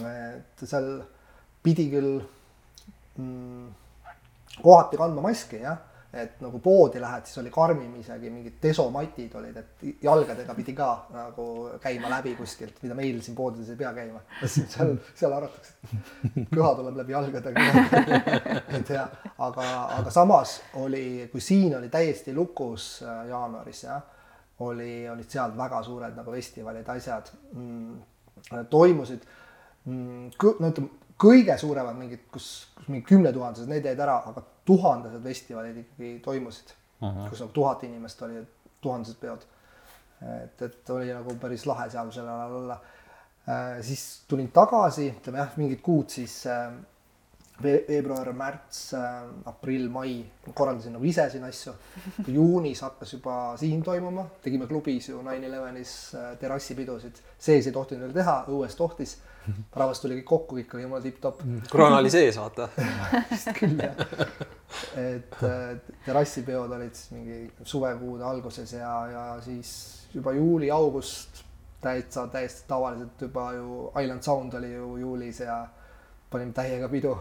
et 0.08 0.66
seal 0.66 0.90
pidi 1.66 1.90
küll 1.92 2.22
mm, 3.20 3.68
kohati 4.64 5.00
kandma 5.00 5.28
maski 5.28 5.60
jah 5.66 5.89
et 6.14 6.40
nagu 6.42 6.58
poodi 6.64 6.98
lähed, 7.02 7.28
siis 7.30 7.38
oli 7.38 7.52
karmim 7.54 7.92
isegi 8.00 8.32
mingid 8.34 8.56
desomatid 8.64 9.34
olid, 9.38 9.58
et 9.62 9.84
jalgadega 10.02 10.56
pidi 10.58 10.74
ka 10.78 10.88
nagu 11.14 11.46
käima 11.82 12.10
läbi 12.10 12.34
kuskilt, 12.38 12.80
mida 12.82 12.98
meil 12.98 13.20
siin 13.22 13.38
poodides 13.38 13.70
ei 13.70 13.78
pea 13.78 13.92
käima. 13.94 14.22
seal, 14.50 14.96
seal 15.14 15.36
arvatakse, 15.38 15.76
et 16.32 16.50
köha 16.56 16.72
tuleb 16.80 16.98
läbi 16.98 17.14
jalgadega. 17.14 17.66
ei 18.78 18.86
tea, 18.88 19.04
aga, 19.38 19.68
aga 20.00 20.14
samas 20.14 20.56
oli, 20.82 21.28
kui 21.32 21.44
siin 21.46 21.78
oli 21.78 21.92
täiesti 21.94 22.34
lukus 22.34 22.90
äh, 23.06 23.28
jaanuaris 23.30 23.84
jah, 23.86 24.02
oli, 24.66 24.94
olid 25.10 25.30
seal 25.30 25.54
väga 25.58 25.84
suured 25.86 26.18
nagu 26.18 26.34
festivalid, 26.34 26.90
asjad 26.90 27.30
mm, 27.54 28.02
toimusid 28.74 29.30
mm,. 29.86 30.32
no 30.34 30.74
ütleme, 30.74 30.90
kõige 31.20 31.56
suuremad 31.60 31.98
mingid, 32.00 32.28
kus, 32.32 32.50
kus 32.76 32.90
mingi 32.92 33.06
kümnetuhandesed, 33.10 33.70
need 33.72 33.88
jäid 33.90 34.00
ära, 34.04 34.20
aga 34.32 34.44
tuhandesed 34.68 35.24
festivalid 35.26 35.82
ikkagi 35.84 36.14
toimusid 36.26 36.76
uh, 36.76 37.10
-huh. 37.10 37.30
kus 37.30 37.42
nagu 37.44 37.56
tuhat 37.56 37.84
inimest 37.88 38.22
oli, 38.28 38.44
tuhandesed 38.82 39.20
peod. 39.20 39.48
et, 40.44 40.62
et 40.62 40.90
oli 40.90 41.14
nagu 41.14 41.36
päris 41.40 41.66
lahe 41.66 41.90
seal 41.90 42.12
sel 42.12 42.28
ajal 42.28 42.56
olla 42.56 42.80
äh,. 43.48 43.82
siis 43.82 44.24
tulin 44.28 44.52
tagasi, 44.52 45.14
ütleme 45.20 45.38
jah, 45.38 45.54
mingid 45.58 45.82
kuud 45.82 46.10
siis 46.10 46.46
äh, 46.48 46.74
veebruar, 47.64 48.34
märts 48.34 48.94
äh,, 48.94 49.24
aprill, 49.46 49.88
mai, 49.90 50.26
korraldasin 50.54 50.94
nagu 50.94 51.06
ise 51.06 51.30
siin 51.30 51.44
asju. 51.44 51.74
juunis 52.28 52.82
hakkas 52.82 53.14
juba 53.14 53.58
siin 53.58 53.84
toimuma, 53.84 54.28
tegime 54.44 54.68
klubis 54.68 55.10
ju 55.10 55.22
Nine 55.24 55.48
Elevenis 55.48 56.16
äh, 56.16 56.38
terrassipidusid, 56.40 57.24
sees 57.40 57.68
ei 57.68 57.76
tohtinud 57.76 58.08
veel 58.08 58.20
teha, 58.20 58.44
õues 58.48 58.76
tohtis 58.76 59.18
rahvas 59.76 60.02
tuli 60.04 60.20
kõik 60.20 60.30
kokku, 60.32 60.60
kõik 60.60 60.76
oli 60.76 60.86
jumala 60.86 61.06
tipp-topp. 61.06 61.44
koroona 61.72 62.00
oli 62.04 62.14
sees, 62.14 62.38
vaata 62.40 62.70
vist 63.32 63.52
küll 63.58 63.84
jah. 63.84 64.06
et 65.00 65.38
terrassipeod 66.06 66.78
olid 66.78 66.96
siis 66.96 67.14
mingi 67.18 67.44
suvekuude 67.64 68.24
alguses 68.24 68.74
ja, 68.74 68.94
ja 69.12 69.26
siis 69.46 69.72
juba 70.14 70.34
juuli-august 70.38 71.44
täitsa 71.82 72.28
täiesti 72.28 72.68
tavaliselt 72.68 73.22
juba 73.22 73.54
ju 73.54 73.92
Island 74.02 74.24
Sound 74.24 74.54
oli 74.54 74.74
ju 74.74 74.98
juulis 74.98 75.40
ja 75.40 75.62
panime 76.30 76.54
täiega 76.54 76.90
pidu 76.90 77.16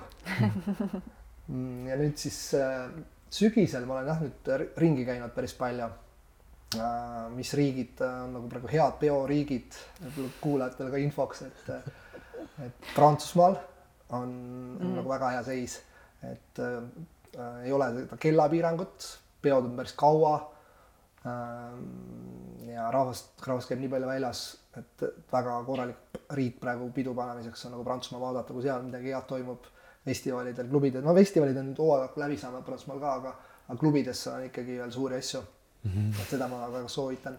mm, 1.49 1.87
ja 1.88 1.97
nüüd 1.97 2.18
siis 2.18 2.38
äh, 2.58 2.88
sügisel 3.30 3.87
ma 3.88 3.99
olen 3.99 4.12
jah 4.12 4.23
nüüd 4.25 4.52
ringi 4.80 5.06
käinud 5.08 5.32
päris 5.37 5.54
palju. 5.58 5.88
äh, 6.76 7.28
mis 7.37 7.54
riigid 7.54 8.02
äh, 8.04 8.25
on 8.25 8.35
nagu 8.37 8.50
praegu 8.50 8.68
head 8.73 8.99
peoriigid, 9.00 9.78
kuulajatele 10.40 10.90
ka 10.90 11.00
infoks, 11.00 11.42
et, 11.47 11.70
et 12.64 12.90
Prantsusmaal 12.95 13.57
on, 14.11 14.21
on 14.21 14.30
mm. 14.87 14.95
nagu 15.00 15.09
väga 15.09 15.33
hea 15.37 15.45
seis, 15.47 15.78
et 16.26 16.62
äh, 16.64 17.64
ei 17.64 17.73
ole 17.73 17.90
seda 17.95 18.18
kellapiirangut, 18.21 19.09
peod 19.42 19.68
on 19.68 19.76
päris 19.78 19.95
kaua 19.99 20.37
äh,. 21.26 21.75
ja 22.73 22.90
rahvast, 22.95 23.35
rahvast 23.47 23.71
käib 23.71 23.83
nii 23.83 23.90
palju 23.92 24.09
väljas, 24.11 24.45
et 24.78 25.04
väga 25.33 25.59
korralik 25.66 26.23
riik 26.37 26.59
praegu 26.61 26.90
pidu 26.95 27.14
panemiseks 27.16 27.66
on 27.66 27.76
nagu 27.76 27.85
Prantsusmaa 27.85 28.21
vaadata, 28.21 28.52
kui 28.52 28.64
seal 28.64 28.83
midagi 28.85 29.12
head 29.14 29.28
toimub 29.28 29.68
festivalidel, 30.09 30.68
klubidel, 30.71 31.04
no 31.04 31.14
festivalid 31.16 31.57
on 31.61 31.71
nüüd 31.71 31.80
hooaeg 31.83 32.18
läbi 32.21 32.37
saanud 32.40 32.64
Prantsusmaal 32.66 33.00
ka, 33.02 33.14
aga, 33.21 33.35
aga 33.68 33.78
klubidesse 33.80 34.33
on 34.33 34.49
ikkagi 34.49 34.78
veel 34.80 34.92
suuri 34.95 35.18
asju 35.18 35.42
mm. 35.42 35.90
-hmm. 35.90 36.21
et 36.23 36.35
seda 36.35 36.49
ma 36.49 36.66
väga 36.73 36.88
soovitan. 36.88 37.38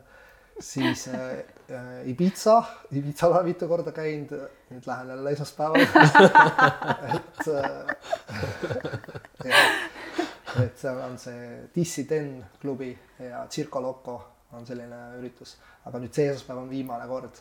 Siis 0.60 1.08
äh, 1.08 1.30
äh, 1.72 2.10
Ibiza, 2.10 2.64
Ibizal 2.92 3.32
olen 3.32 3.46
mitu 3.46 3.68
korda 3.68 3.92
käinud, 3.96 4.32
nüüd 4.70 4.88
lähen 4.88 5.10
jälle 5.10 5.32
esmaspäeval. 5.32 5.82
Et 7.16 7.48
äh, 9.48 9.60
et 10.64 10.78
seal 10.78 10.98
on 11.06 11.18
see 11.22 11.70
Dissident 11.76 12.46
klubi 12.62 12.90
ja 13.20 13.46
Circo 13.50 13.82
Loco 13.82 14.16
on 14.54 14.66
selline 14.66 14.98
üritus, 15.20 15.58
aga 15.86 16.00
nüüd 16.02 16.14
see 16.16 16.28
esmaspäev 16.30 16.64
on 16.64 16.70
viimane 16.70 17.08
kord. 17.08 17.36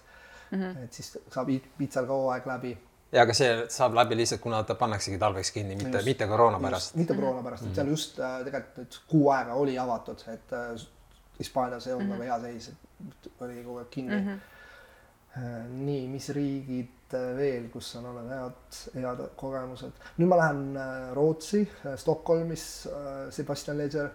Mm. 0.50 0.60
-hmm. 0.62 0.84
et 0.84 0.92
siis 0.92 1.18
saab 1.30 1.48
Ibizal 1.48 2.06
ka 2.06 2.12
hooaeg 2.12 2.46
läbi. 2.46 2.78
Ja 3.12 3.22
aga 3.22 3.34
see 3.34 3.66
saab 3.72 3.94
läbi 3.94 4.16
lihtsalt, 4.16 4.40
kuna 4.40 4.62
ta 4.62 4.74
pannaksegi 4.74 5.18
talveks 5.18 5.50
kinni, 5.50 5.76
mitte, 5.76 6.02
mitte 6.04 6.26
koroona 6.26 6.60
pärast. 6.60 6.94
mitte 6.94 7.14
koroona 7.14 7.42
pärast, 7.42 7.66
et 7.66 7.74
seal 7.74 7.88
just 7.88 8.18
äh, 8.20 8.44
tegelikult 8.44 8.78
nüüd 8.78 8.98
kuu 9.08 9.30
aega 9.32 9.54
oli 9.54 9.78
avatud, 9.78 10.24
et 10.32 10.52
äh, 10.52 10.86
Hispaanias 11.38 11.86
ei 11.86 11.92
olnud 11.94 12.06
mm 12.06 12.12
-hmm. 12.12 12.18
väga 12.18 12.38
hea 12.38 12.52
seis, 12.52 12.68
et 12.68 13.30
oli 13.40 13.64
kogu 13.64 13.78
aeg 13.78 13.90
kinni 13.90 14.20
mm. 14.20 14.28
-hmm. 14.28 15.74
nii, 15.88 16.06
mis 16.08 16.28
riigid 16.34 17.16
veel, 17.36 17.68
kus 17.72 17.96
on 17.96 18.06
olnud 18.06 18.30
head, 18.30 18.78
head 18.94 19.20
kogemused. 19.36 19.92
nüüd 20.18 20.28
ma 20.28 20.36
lähen 20.36 20.78
Rootsi, 21.14 21.68
Stockholmis, 21.96 22.88
Sebastian 23.30 23.78
Ledger 23.78 24.10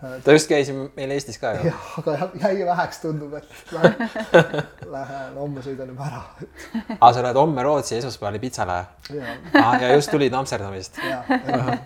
ta 0.00 0.32
just 0.32 0.48
käis 0.48 0.70
meil 0.72 1.12
Eestis 1.12 1.36
ka 1.40 1.52
ju. 1.56 1.66
jah, 1.70 1.88
aga 2.00 2.28
jäi 2.40 2.64
väheks, 2.66 3.00
tundub, 3.02 3.34
et 3.36 3.72
lähen, 3.74 3.96
lähen 4.94 5.34
homme 5.36 5.64
sõidan 5.64 5.90
juba 5.92 6.06
ära. 6.08 6.22
aa, 6.96 7.10
sa 7.12 7.24
lähed 7.24 7.40
homme 7.40 7.64
Rootsi 7.66 7.98
esmaspäeval 7.98 8.40
pitsale? 8.42 8.78
aa, 9.60 9.74
ja 9.82 9.92
just 9.94 10.12
tulid 10.12 10.34
Amsterdamist? 10.36 11.00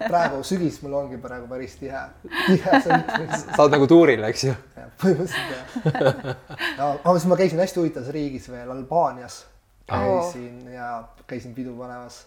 praegu 0.05 0.43
sügis 0.47 0.79
mul 0.85 0.95
ongi 1.01 1.19
praegu 1.23 1.49
päris 1.51 1.75
tihe, 1.81 2.05
tihe 2.29 2.83
sõitmine. 2.87 3.41
sa 3.41 3.65
oled 3.65 3.75
nagu 3.79 3.91
tuuril, 3.91 4.23
eks 4.31 4.47
ju? 4.47 4.55
põhimõtteliselt 5.03 5.57
jah. 5.57 6.37
no, 6.79 6.93
aga 6.93 7.17
siis 7.17 7.29
ma 7.33 7.41
käisin 7.41 7.65
hästi 7.65 7.83
huvitavas 7.83 8.15
riigis 8.15 8.47
veel, 8.53 8.71
Albaanias. 8.71 9.43
käisin 9.91 10.63
oh. 10.69 10.73
ja 10.77 10.93
käisin 11.27 11.57
pidu 11.57 11.75
panemas 11.79 12.23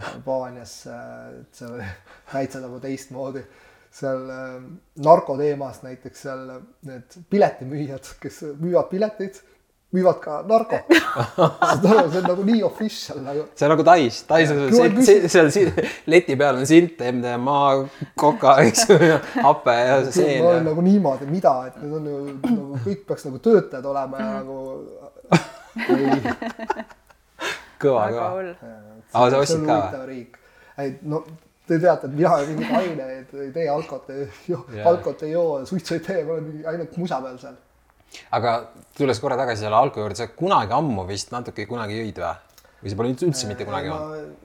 Albaanias, 0.00 0.78
et 0.88 1.60
see 1.60 1.68
oli 1.68 1.92
täitsa 2.32 2.64
nagu 2.64 2.80
teistmoodi 2.80 3.44
seal 3.96 4.30
äh, 4.30 4.54
narkoteemas 5.04 5.82
näiteks 5.84 6.24
seal 6.26 6.48
need 6.86 7.20
piletimüüjad, 7.32 8.16
kes 8.20 8.42
müüvad 8.60 8.90
pileteid, 8.90 9.38
müüvad 9.96 10.18
ka 10.20 10.40
narkot 10.48 10.90
saad 10.90 11.86
aru, 11.88 12.04
see 12.10 12.20
on 12.20 12.28
nagu 12.28 12.44
nii 12.50 12.62
official 12.66 13.22
nagu. 13.24 13.46
see 13.56 13.68
on 13.68 13.72
nagu 13.72 13.86
Tais, 13.86 14.18
Tais 14.28 14.52
on 14.52 14.58
seal, 14.74 14.98
seal, 15.32 15.50
seal 15.54 15.70
leti 16.12 16.36
peal 16.36 16.60
on 16.60 16.68
silt 16.68 17.00
MDMA, 17.06 17.62
koka, 18.18 18.58
eks 18.66 18.84
ju, 18.90 18.96
hape 19.46 19.76
ja 19.78 19.98
seen. 20.10 20.42
ma 20.44 20.52
olen 20.52 20.68
nagu 20.72 20.84
niimoodi, 20.84 21.30
mida, 21.30 21.54
et 21.70 21.80
need 21.80 21.96
on 22.00 22.10
ju 22.10 22.20
nagu 22.34 22.82
kõik 22.84 23.06
peaks 23.08 23.28
nagu 23.30 23.40
töötajad 23.48 23.88
olema 23.94 24.20
ja 24.20 24.28
nagu 24.40 24.56
kõva, 27.80 28.04
kõva. 28.12 28.28
aga 29.12 29.30
sa 29.32 29.40
ostsid 29.40 29.66
ka 29.68 29.80
või? 30.04 30.22
ei 30.82 30.96
no 31.08 31.24
Te 31.66 31.78
teate, 31.82 32.06
et 32.06 32.14
mina 32.14 32.34
mingeid 32.46 32.74
aineid 32.78 33.30
ei 33.42 33.48
tee, 33.54 33.66
alkot 33.70 34.10
ei 34.14 34.26
joo 34.46 34.60
yeah., 34.70 34.86
alkot 34.86 35.22
ei 35.26 35.32
joo, 35.32 35.64
suitsu 35.66 35.96
ei 35.96 36.02
tee, 36.04 36.20
ma 36.24 36.36
olen 36.36 36.44
mingi 36.46 36.66
ainult 36.70 36.98
musa 37.00 37.18
peal 37.24 37.40
seal. 37.42 37.56
aga 38.38 38.52
tulles 38.96 39.20
korra 39.22 39.38
tagasi 39.40 39.66
selle 39.66 39.78
alko 39.78 40.04
juurde, 40.04 40.18
sa 40.18 40.28
kunagi 40.30 40.76
ammu 40.76 41.06
vist 41.08 41.34
natuke 41.34 41.66
kunagi 41.66 41.98
jõid 41.98 42.22
või? 42.22 42.34
või 42.82 42.92
sa 42.92 43.00
pole 43.00 43.14
üldse 43.16 43.50
mitte 43.50 43.66
kunagi 43.66 43.90
olnud? 43.90 44.36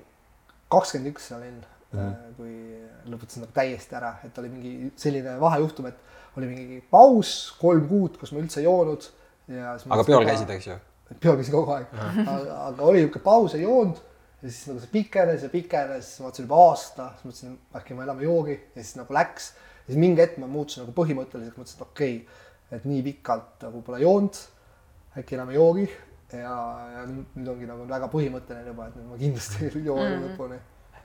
kakskümmend 0.71 1.11
üks 1.11 1.29
olin 1.37 1.55
mm, 1.59 1.99
-hmm. 1.99 2.35
kui 2.39 3.11
lõpetasin 3.13 3.45
nagu 3.45 3.53
täiesti 3.53 3.97
ära, 4.01 4.15
et 4.25 4.37
oli 4.41 4.49
mingi 4.49 4.91
selline 4.99 5.37
vahejuhtum, 5.41 5.91
et 5.91 6.37
oli 6.39 6.47
mingi 6.49 6.83
paus, 6.89 7.51
kolm 7.61 7.87
kuud, 7.89 8.17
kus 8.19 8.33
ma 8.33 8.41
üldse 8.41 8.61
ei 8.61 8.69
joonud 8.69 9.09
ja. 9.51 9.75
aga 9.77 10.05
peol 10.07 10.25
käisid, 10.25 10.49
eks 10.57 10.71
ju? 10.71 10.77
peol 11.19 11.37
käisin 11.39 11.53
kogu 11.53 11.75
aeg, 11.75 11.91
aga, 12.01 12.39
aga 12.69 12.87
oli 12.87 13.03
niisugune 13.03 13.25
paus, 13.25 13.55
ei 13.57 13.65
joonud 13.65 14.07
ja 14.41 14.49
siis 14.49 14.67
nagu 14.69 14.81
see 14.81 14.91
pikenes 14.91 15.43
ja 15.45 15.49
pikenes, 15.53 16.13
ma 16.19 16.27
mõtlesin 16.27 16.47
juba 16.47 16.61
aasta, 16.67 17.09
siis 17.17 17.27
mõtlesin, 17.27 17.57
äkki 17.77 17.97
ma 17.97 18.05
elame 18.07 18.25
joogi 18.25 18.55
ja 18.57 18.79
siis 18.79 18.95
nagu 18.97 19.13
läks. 19.13 19.51
ja 19.83 19.91
siis 19.91 19.99
mingi 20.01 20.21
hetk 20.23 20.39
ma 20.41 20.49
muutusin 20.49 20.83
nagu 20.85 20.95
põhimõtteliseks, 20.97 21.57
mõtlesin, 21.59 21.77
et 21.77 21.85
okei 21.87 22.15
okay,, 22.23 22.47
et 22.77 22.87
nii 22.89 23.03
pikalt 23.05 23.67
nagu 23.67 23.83
pole 23.85 24.01
joonud, 24.01 24.41
äkki 25.21 25.37
elame 25.37 25.57
joogi 25.57 25.85
ja, 26.33 26.55
ja 26.95 27.05
nüüd 27.11 27.53
ongi 27.53 27.69
nagu 27.69 27.85
väga 27.89 28.09
põhimõtteline 28.11 28.73
juba, 28.73 28.89
et 28.89 28.97
nüüd 28.97 29.11
ma 29.11 29.21
kindlasti 29.21 29.71
joon 29.85 30.03
mm 30.05 30.15
-hmm. 30.15 30.31
lõpuni 30.31 30.59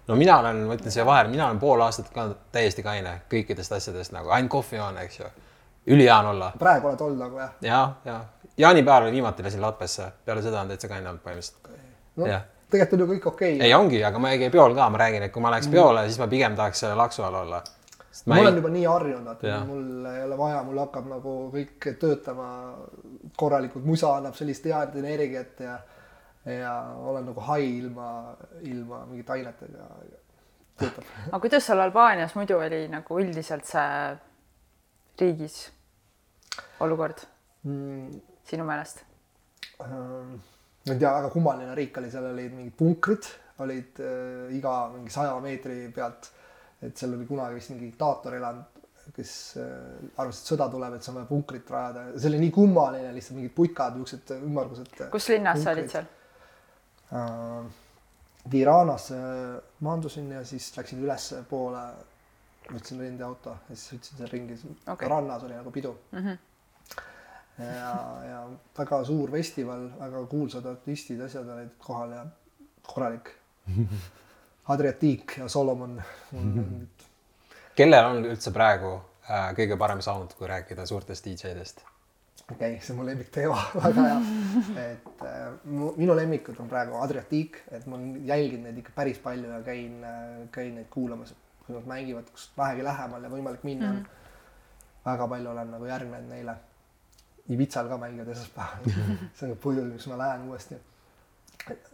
no 0.09 0.17
mina 0.17 0.39
olen, 0.39 0.65
ma 0.71 0.79
ütlen 0.79 0.95
siia 0.95 1.07
vahele, 1.07 1.29
mina 1.29 1.51
olen 1.51 1.61
pool 1.61 1.81
aastat 1.85 2.09
ka 2.15 2.29
täiesti 2.53 2.83
kaine 2.87 3.21
kõikidest 3.33 3.77
asjadest 3.77 4.17
nagu 4.17 4.33
ainult 4.33 4.51
kohvi 4.51 4.81
joon, 4.81 4.99
eks 4.99 5.21
ju. 5.21 5.31
ülihea 5.87 6.19
on 6.19 6.33
olla. 6.33 6.53
praegu 6.59 6.89
oled 6.89 7.01
olnud 7.01 7.25
nagu 7.27 7.39
jah? 7.39 7.55
ja, 7.61 7.95
ja 8.05 8.21
jaanipäeval 8.57 9.13
viimati 9.13 9.43
lasin 9.43 9.61
Lappesse, 9.61 10.13
peale 10.25 10.43
seda 10.43 10.61
on 10.61 10.69
täitsa 10.69 10.89
kaine 10.89 11.09
olnud 11.09 11.25
põhimõtteliselt 11.25 11.75
no.. 12.17 12.27
jah 12.27 12.56
tegelikult 12.71 13.01
on 13.01 13.05
ju 13.05 13.09
kõik 13.15 13.27
okei 13.33 13.57
okay.. 13.57 13.67
ei 13.67 13.75
ongi, 13.75 14.03
aga 14.05 14.21
ma 14.23 14.35
ei 14.35 14.43
käi 14.43 14.53
peol 14.55 14.77
ka, 14.77 14.91
ma 14.91 15.01
räägin, 15.05 15.27
et 15.27 15.35
kui 15.35 15.43
ma 15.45 15.53
läheks 15.55 15.71
peole, 15.73 16.07
siis 16.09 16.21
ma 16.23 16.31
pigem 16.31 16.57
tahaks 16.59 16.85
selle 16.85 16.99
laksu 16.99 17.27
all 17.27 17.41
olla. 17.43 17.63
ma, 17.63 18.33
ma 18.33 18.39
ei... 18.39 18.47
olen 18.47 18.61
juba 18.61 18.73
nii 18.77 18.87
harjunud, 18.91 19.45
et 19.45 19.69
mul 19.69 20.09
ei 20.13 20.23
ole 20.27 20.39
vaja, 20.41 20.63
mul 20.67 20.81
hakkab 20.85 21.11
nagu 21.11 21.37
kõik 21.55 21.91
töötama 22.01 22.49
korralikult, 23.37 23.87
musa 23.87 24.17
annab 24.17 24.39
sellist 24.39 24.67
head 24.71 24.97
energiat 25.03 25.63
ja 25.67 25.79
ja 26.47 26.73
olen 27.03 27.25
nagu 27.27 27.41
hai 27.41 27.79
ilma, 27.79 28.37
ilma 28.63 29.01
mingite 29.07 29.33
ainetega. 29.33 29.87
aga 31.33 31.41
kuidas 31.41 31.67
seal 31.67 31.81
Albaanias 31.81 32.37
muidu 32.37 32.59
oli 32.61 32.85
nagu 32.93 33.19
üldiselt 33.19 33.67
see 33.67 34.17
riigis 35.21 35.57
olukord 36.85 37.23
mm. 37.65 38.21
sinu 38.45 38.67
meelest 38.69 39.01
um,? 39.81 40.37
Ma 40.87 40.93
ei 40.95 40.99
tea, 40.99 41.11
väga 41.11 41.31
kummaline 41.35 41.75
riik 41.75 41.99
oli, 41.99 42.11
seal 42.13 42.29
olid 42.31 42.55
mingid 42.55 42.75
punkrid, 42.79 43.29
olid 43.65 44.01
äh, 44.05 44.55
iga 44.55 44.75
mingi 44.95 45.11
saja 45.11 45.35
meetri 45.43 45.87
pealt. 45.95 46.33
et 46.85 46.99
seal 46.99 47.15
oli 47.17 47.25
kunagi 47.27 47.57
vist 47.57 47.73
mingi 47.73 47.89
diktaator 47.89 48.37
elanud, 48.37 48.83
kes 49.17 49.33
äh, 49.59 49.71
arvas, 50.21 50.43
et 50.43 50.51
sõda 50.53 50.69
tuleb, 50.71 50.95
et 50.95 51.03
siis 51.03 51.13
on 51.13 51.19
vaja 51.19 51.31
punkrit 51.31 51.71
rajada, 51.73 52.05
see 52.15 52.31
oli 52.31 52.43
nii 52.45 52.53
kummaline, 52.55 53.11
lihtsalt 53.17 53.39
mingid 53.41 53.55
putkad, 53.57 53.97
niisugused 53.97 54.35
ümmargused. 54.37 54.93
kus 55.15 55.29
linnas 55.33 55.65
sa 55.65 55.75
olid 55.75 55.91
seal 55.93 56.09
äh,? 57.11 57.83
Tiranas 58.47 59.09
äh, 59.11 59.57
maandusin 59.83 60.29
ja 60.31 60.45
siis 60.47 60.69
läksin 60.77 61.01
ülespoole, 61.03 61.81
võtsin 62.69 63.01
rendiauto 63.03 63.57
ja 63.57 63.75
siis 63.75 63.89
sõitsin 63.91 64.21
seal 64.21 64.31
ringi 64.31 64.59
okay., 64.87 65.09
rannas 65.11 65.43
oli 65.49 65.57
nagu 65.59 65.73
pidu 65.75 65.97
mm. 66.13 66.21
-hmm 66.21 66.46
ja, 67.59 67.95
ja 68.29 68.43
väga 68.79 69.05
suur 69.05 69.31
festival, 69.31 69.89
väga 69.99 70.27
kuulsad 70.31 70.67
artistid, 70.67 71.21
asjad 71.25 71.49
olid 71.49 71.75
kohal 71.79 72.15
ja 72.17 72.27
korralik. 72.83 73.33
Adriatic 74.73 75.39
ja 75.39 75.49
Solomon 75.49 76.01
kellel 77.79 78.09
on 78.09 78.25
üldse 78.25 78.51
praegu 78.55 78.97
äh, 79.29 79.53
kõige 79.59 79.77
parem 79.79 80.01
sound, 80.03 80.35
kui 80.39 80.49
rääkida 80.51 80.87
suurtest 80.89 81.27
DJ-dest? 81.27 81.85
okei 82.47 82.57
okay,, 82.57 82.81
see 82.83 82.95
on 82.95 83.01
mu 83.01 83.07
lemmikteema 83.07 83.59
väga 83.87 84.07
hea. 84.09 84.19
et 84.83 85.25
äh, 85.27 85.49
minu 85.99 86.17
lemmikud 86.19 86.59
on 86.63 86.71
praegu 86.71 86.99
Adriatic, 87.03 87.61
et 87.71 87.87
ma 87.91 87.99
jälgin 88.29 88.67
neid 88.67 88.79
ikka 88.83 88.95
päris 88.97 89.19
palju 89.23 89.51
ja 89.51 89.63
käin 89.67 89.99
äh,, 90.05 90.47
käin 90.55 90.75
neid 90.79 90.89
kuulamas, 90.91 91.35
kui 91.67 91.75
nad 91.75 91.89
mängivad, 91.91 92.31
kus 92.33 92.49
vähegi 92.59 92.87
lähemal 92.87 93.27
ja 93.27 93.33
võimalik 93.33 93.67
minna 93.67 93.91
on 93.91 94.01
mm. 94.01 94.03
-hmm. 94.03 95.05
väga 95.11 95.29
palju 95.35 95.51
olen 95.51 95.71
nagu 95.77 95.91
järgnenud 95.93 96.35
neile 96.35 96.57
Ibitsal 97.49 97.89
ka 97.89 97.99
mängivad 97.99 98.29
esmaspäeval 98.33 98.87
see 99.37 99.47
on 99.47 99.55
ka 99.55 99.61
põhjus, 99.63 99.89
miks 99.93 100.07
ma 100.11 100.19
lähen 100.19 100.49
uuesti. 100.51 100.79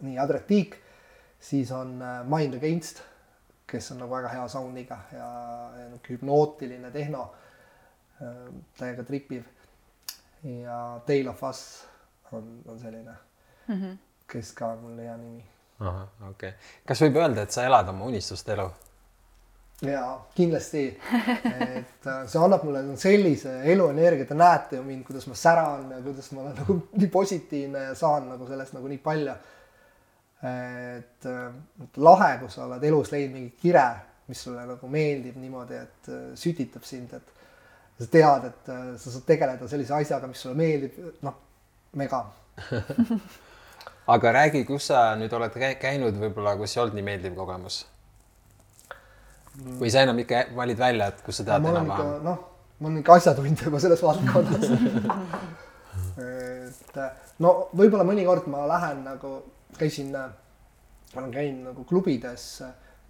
nii, 0.01 0.17
Adretik, 0.21 0.77
siis 1.39 1.71
on 1.71 2.01
äh, 2.01 2.21
Mind 2.29 2.57
Against, 2.57 3.01
kes 3.67 3.91
on 3.91 4.03
nagu 4.03 4.13
väga 4.13 4.31
hea 4.33 4.47
sound'iga 4.49 4.99
ja, 5.13 5.27
ja 5.77 5.87
niisugune 5.89 6.09
hüpnootiline 6.09 6.91
tehno, 6.91 7.27
äh, 8.21 8.45
täiega 8.77 9.03
tripiv. 9.03 9.43
ja 10.43 10.99
Tale 11.05 11.29
of 11.29 11.43
Us 11.49 11.87
on, 12.31 12.61
on 12.67 12.79
selline 12.79 13.11
mm, 13.67 13.81
-hmm. 13.81 13.97
kes 14.27 14.51
ka 14.51 14.67
on 14.67 14.79
mulle 14.79 15.03
hea 15.03 15.17
nimi. 15.17 15.45
ahah, 15.79 16.07
okei 16.29 16.49
okay.. 16.49 16.59
kas 16.85 17.01
võib 17.01 17.21
öelda, 17.21 17.41
et 17.41 17.51
sa 17.51 17.63
elad 17.63 17.89
oma 17.89 18.05
unistuste 18.05 18.53
elu? 18.53 18.69
Ja 19.81 20.19
kindlasti, 20.35 20.83
et 21.77 22.07
äh, 22.07 22.21
see 22.29 22.39
annab 22.39 22.63
mulle 22.67 22.83
sellise 22.99 23.55
eluenergia, 23.73 24.27
te 24.29 24.37
näete 24.37 24.77
ju 24.77 24.83
mind, 24.85 25.03
kuidas 25.07 25.25
ma 25.27 25.35
säran 25.35 25.89
ja 25.91 25.99
kuidas 26.05 26.31
ma 26.31 26.45
olen 26.45 26.55
nagu 26.61 26.77
nii 26.93 27.09
positiivne 27.11 27.83
ja 27.89 27.95
saan 27.97 28.29
nagu 28.31 28.47
sellest 28.47 28.77
nagu 28.77 28.87
nii 28.91 29.01
palju. 29.03 29.35
et 30.43 31.25
äh, 31.25 31.45
et 31.83 31.97
lahe, 31.97 32.31
kui 32.39 32.49
sa 32.51 32.65
oled 32.65 32.83
elus 32.83 33.11
leidnud 33.11 33.37
mingi 33.39 33.53
kire, 33.61 33.85
mis 34.27 34.43
sulle 34.43 34.65
nagu 34.67 34.87
meeldib 34.91 35.37
niimoodi, 35.39 35.79
et 35.79 36.11
äh, 36.11 36.25
sütitab 36.39 36.83
sind, 36.87 37.13
et 37.13 37.33
sa 37.99 38.07
tead, 38.11 38.45
et 38.49 38.71
sa 38.99 39.11
saad 39.11 39.25
tegeleda 39.27 39.67
sellise 39.71 39.93
asjaga, 39.95 40.27
mis 40.27 40.41
sulle 40.43 40.55
meeldib, 40.59 40.99
noh, 41.23 41.39
mega 41.99 42.25
aga 44.15 44.31
räägi, 44.31 44.65
kus 44.67 44.87
sa 44.91 45.13
nüüd 45.15 45.33
oled 45.33 45.55
käi- 45.55 45.77
käinud 45.79 46.17
võib-olla, 46.19 46.55
kus 46.59 46.75
ei 46.75 46.81
olnud 46.83 46.97
nii 46.99 47.05
meeldiv 47.07 47.35
kogemus? 47.37 47.83
Või 49.61 49.91
sa 49.93 50.03
enam 50.05 50.19
ikka 50.23 50.47
valid 50.55 50.79
välja, 50.79 51.09
et 51.13 51.21
kus 51.25 51.41
sa 51.41 51.59
ma 51.59 51.73
olen 51.73 51.89
ikka 51.89 52.05
noh, 52.25 52.39
ma 52.79 52.89
olen 52.89 53.01
ikka 53.03 53.17
asjatundja 53.19 53.69
juba 53.69 53.81
selles 53.83 54.03
valdkonnas. 54.03 54.65
et 56.23 57.01
no 57.43 57.53
võib-olla 57.73 58.05
mõnikord 58.07 58.49
ma 58.51 58.65
lähen 58.69 59.03
nagu, 59.05 59.35
käisin, 59.77 60.11
ma 60.13 61.19
olen 61.19 61.33
käinud 61.33 61.69
nagu 61.69 61.85
klubides, 61.89 62.47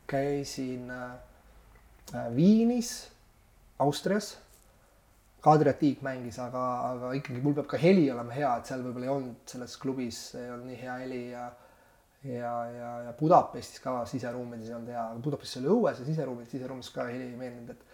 käisin 0.09 0.91
äh, 0.91 2.31
Viinis, 2.35 3.09
Austrias. 3.79 4.37
Kadri 5.43 5.73
Tiik 5.75 5.99
mängis, 5.99 6.37
aga, 6.39 6.59
aga 6.93 7.09
ikkagi 7.17 7.41
mul 7.43 7.55
peab 7.57 7.65
ka 7.73 7.77
heli 7.79 8.05
olema 8.13 8.31
hea, 8.31 8.51
et 8.55 8.69
seal 8.69 8.79
võib-olla 8.79 9.09
ei 9.09 9.11
olnud 9.11 9.41
selles 9.51 9.73
klubis 9.75 10.19
ei 10.39 10.45
olnud 10.53 10.69
nii 10.69 10.77
hea 10.79 10.93
heli 11.01 11.23
ja 11.33 11.49
ja, 12.23 12.53
ja, 12.71 12.91
ja 13.07 13.13
Budapestis 13.19 13.81
ka 13.83 14.05
siseruumides 14.09 14.69
ei 14.69 14.77
olnud 14.77 14.93
hea, 14.93 15.03
aga 15.11 15.23
Budapestis 15.23 15.61
oli 15.61 15.71
õues 15.73 15.99
ja 15.99 16.07
siseruumides, 16.07 16.51
siseruumides 16.51 16.93
ka 16.95 17.07
heli 17.09 17.29
ei 17.31 17.39
meeldinud, 17.39 17.75
et 17.75 17.93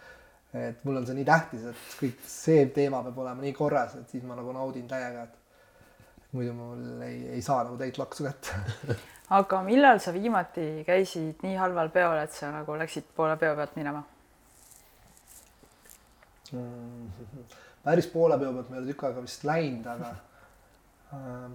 et 0.50 0.84
mulle 0.84 0.98
on 0.98 1.06
see 1.06 1.14
nii 1.14 1.26
tähtis, 1.26 1.64
et 1.70 1.82
kõik 2.00 2.22
see 2.26 2.64
teema 2.74 3.04
peab 3.06 3.18
olema 3.22 3.44
nii 3.44 3.52
korras, 3.54 3.94
et 4.00 4.10
siis 4.10 4.24
ma 4.26 4.34
nagu 4.34 4.50
naudin 4.54 4.88
täiega, 4.90 5.28
et 5.28 6.32
muidu 6.34 6.54
mul 6.56 7.04
ei, 7.06 7.20
ei 7.36 7.42
saa 7.42 7.62
nagu 7.62 7.78
täit 7.78 7.98
laksu 8.00 8.26
kätte. 8.26 8.96
aga 9.38 9.60
millal 9.66 10.02
sa 10.02 10.14
viimati 10.14 10.82
käisid 10.86 11.44
nii 11.46 11.54
halval 11.60 11.92
peol, 11.94 12.18
et 12.24 12.34
sa 12.34 12.50
nagu 12.54 12.74
läksid 12.82 13.12
poole 13.14 13.36
peo 13.38 13.54
pealt 13.58 13.78
minema? 13.78 14.02
päris 17.84 18.08
poole 18.10 18.34
peo 18.38 18.50
pealt 18.56 18.70
ma 18.70 18.76
ei 18.76 18.82
ole 18.82 18.90
tükk 18.90 19.06
aega 19.06 19.22
vist 19.22 19.44
läinud, 19.46 19.86
aga 19.86 20.08
äh, 21.14 21.52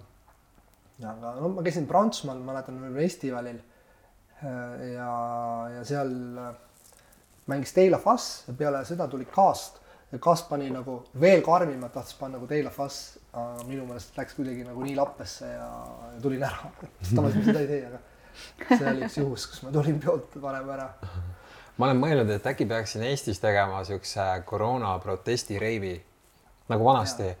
aga 1.04 1.34
no 1.40 1.50
ma 1.52 1.64
käisin 1.66 1.88
Prantsusmaal, 1.90 2.38
mäletan 2.44 2.78
veel 2.80 2.94
festivalil 3.04 3.58
äh, 3.58 4.86
ja, 4.94 5.10
ja 5.76 5.82
seal 5.84 6.14
äh, 6.40 6.54
mängis 7.46 7.74
Teila 7.76 7.98
Fass 7.98 8.44
ja 8.48 8.54
peale 8.56 8.84
seda 8.88 9.08
tuli 9.08 9.26
Cast 9.28 9.82
ja 10.12 10.18
Cast 10.18 10.48
pani 10.48 10.70
nagu 10.70 10.98
veel 11.20 11.42
karmimalt 11.44 11.92
tahtis 11.94 12.16
panna 12.18 12.38
nagu 12.38 12.48
Teila 12.50 12.70
Fass, 12.70 13.16
aga 13.32 13.64
minu 13.68 13.86
meelest 13.86 14.16
läks 14.18 14.36
kuidagi 14.38 14.64
nagu 14.66 14.84
nii 14.86 14.96
lappesse 14.96 15.48
ja, 15.50 15.70
ja 16.14 16.20
tulin 16.22 16.44
ära. 16.46 16.70
tavaliselt 17.16 17.50
seda 17.50 17.64
ei 17.64 17.70
tee, 17.70 17.80
aga 17.90 18.78
see 18.78 18.92
oli 18.92 19.06
üks 19.06 19.18
juhus, 19.20 19.48
kus 19.50 19.64
ma 19.66 19.72
tulin 19.74 19.98
peolt 20.02 20.36
varem 20.42 20.70
ära. 20.76 20.90
ma 21.76 21.88
olen 21.88 22.00
mõelnud, 22.02 22.30
et 22.36 22.46
äkki 22.52 22.68
peaksin 22.70 23.04
Eestis 23.06 23.42
tegema 23.42 23.82
siukse 23.84 24.28
koroona 24.48 24.96
protestireivi 25.02 25.96
nagu 26.72 26.86
vanasti. 26.86 27.34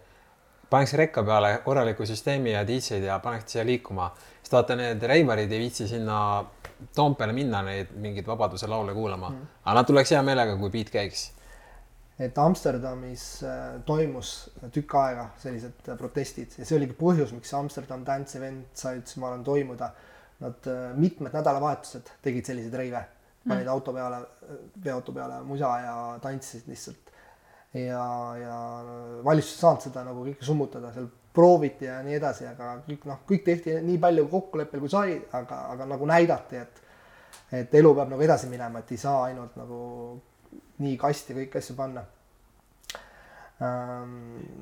Paneks 0.70 0.94
rekka 0.98 1.22
peale 1.26 1.52
korraliku 1.64 2.06
süsteemi 2.06 2.52
ja 2.52 2.64
DJ-d 2.66 3.06
ja 3.06 3.18
paneks 3.22 3.54
siia 3.54 3.64
liikuma, 3.66 4.10
sest 4.42 4.54
vaata, 4.56 4.76
need 4.78 5.02
reivarid 5.02 5.52
ei 5.52 5.62
viitsi 5.66 5.88
sinna 5.90 6.18
Toompeale 6.94 7.32
minna 7.32 7.62
neid 7.64 7.94
mingeid 7.96 8.26
Vabaduse 8.28 8.68
laule 8.68 8.92
kuulama 8.94 9.30
mm., 9.30 9.54
aga 9.64 9.78
nad 9.78 9.88
tuleks 9.88 10.12
hea 10.12 10.20
meelega, 10.26 10.58
kui 10.60 10.72
beat 10.74 10.90
käiks. 10.92 11.30
et 12.20 12.38
Amsterdamis 12.40 13.24
äh, 13.44 13.62
toimus 13.88 14.50
tükk 14.72 14.94
aega 15.00 15.26
sellised 15.40 15.88
äh, 15.88 15.96
protestid 16.00 16.58
ja 16.58 16.68
see 16.68 16.76
oligi 16.78 16.96
põhjus, 16.96 17.32
miks 17.36 17.52
Amsterdam 17.56 18.04
Dance 18.04 18.38
Event 18.38 18.76
sai 18.76 18.96
üldse, 19.00 19.20
ma 19.20 19.30
arvan, 19.30 19.44
toimuda. 19.44 19.90
Nad 20.40 20.68
äh, 20.68 20.90
mitmed 20.96 21.32
nädalavahetused 21.32 22.10
tegid 22.24 22.44
selliseid 22.44 22.74
reive, 22.76 23.00
panid 23.46 23.64
mm. 23.64 23.72
auto 23.72 23.92
peale, 23.96 24.18
veoauto 24.84 25.14
peale 25.16 25.38
musa 25.48 25.70
ja 25.80 25.94
tantsisid 26.20 26.68
lihtsalt. 26.68 27.12
ja, 27.76 28.06
ja 28.40 28.56
valitsus 29.24 29.56
ei 29.56 29.60
saanud 29.60 29.86
seda 29.86 30.04
nagu 30.06 30.24
kõike 30.26 30.46
summutada, 30.46 30.92
seal 30.94 31.08
prooviti 31.36 31.84
ja 31.88 32.00
nii 32.04 32.16
edasi, 32.16 32.46
aga 32.48 32.72
kõik 32.86 33.06
noh, 33.10 33.22
kõik 33.28 33.44
tehti 33.44 33.76
nii 33.84 34.00
palju 34.00 34.26
kokkuleppel 34.32 34.82
kui 34.82 34.92
sai, 34.92 35.18
aga, 35.36 35.62
aga 35.74 35.88
nagu 35.92 36.08
näidati, 36.08 36.64
et 36.64 36.82
et 37.52 37.74
elu 37.78 37.92
peab 37.94 38.10
nagu 38.10 38.22
edasi 38.24 38.48
minema, 38.50 38.80
et 38.80 38.90
ei 38.90 38.98
saa 38.98 39.26
ainult 39.28 39.56
nagu 39.58 39.78
nii 40.82 40.96
kasti 40.98 41.36
kõiki 41.36 41.60
asju 41.60 41.76
panna. 41.78 42.02
Ähm, 43.56 44.16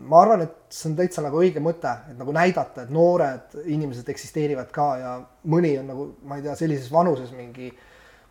ma 0.06 0.20
arvan, 0.22 0.44
et 0.44 0.74
see 0.74 0.90
on 0.90 0.98
täitsa 0.98 1.22
nagu 1.24 1.40
õige 1.40 1.62
mõte, 1.64 1.90
et 2.10 2.18
nagu 2.18 2.34
näidata, 2.34 2.84
et 2.84 2.92
noored 2.94 3.56
inimesed 3.64 4.10
eksisteerivad 4.12 4.70
ka 4.74 4.88
ja 5.00 5.14
mõni 5.50 5.72
on 5.80 5.88
nagu, 5.90 6.06
ma 6.28 6.38
ei 6.38 6.44
tea, 6.44 6.54
sellises 6.58 6.92
vanuses 6.94 7.32
mingi, 7.34 7.72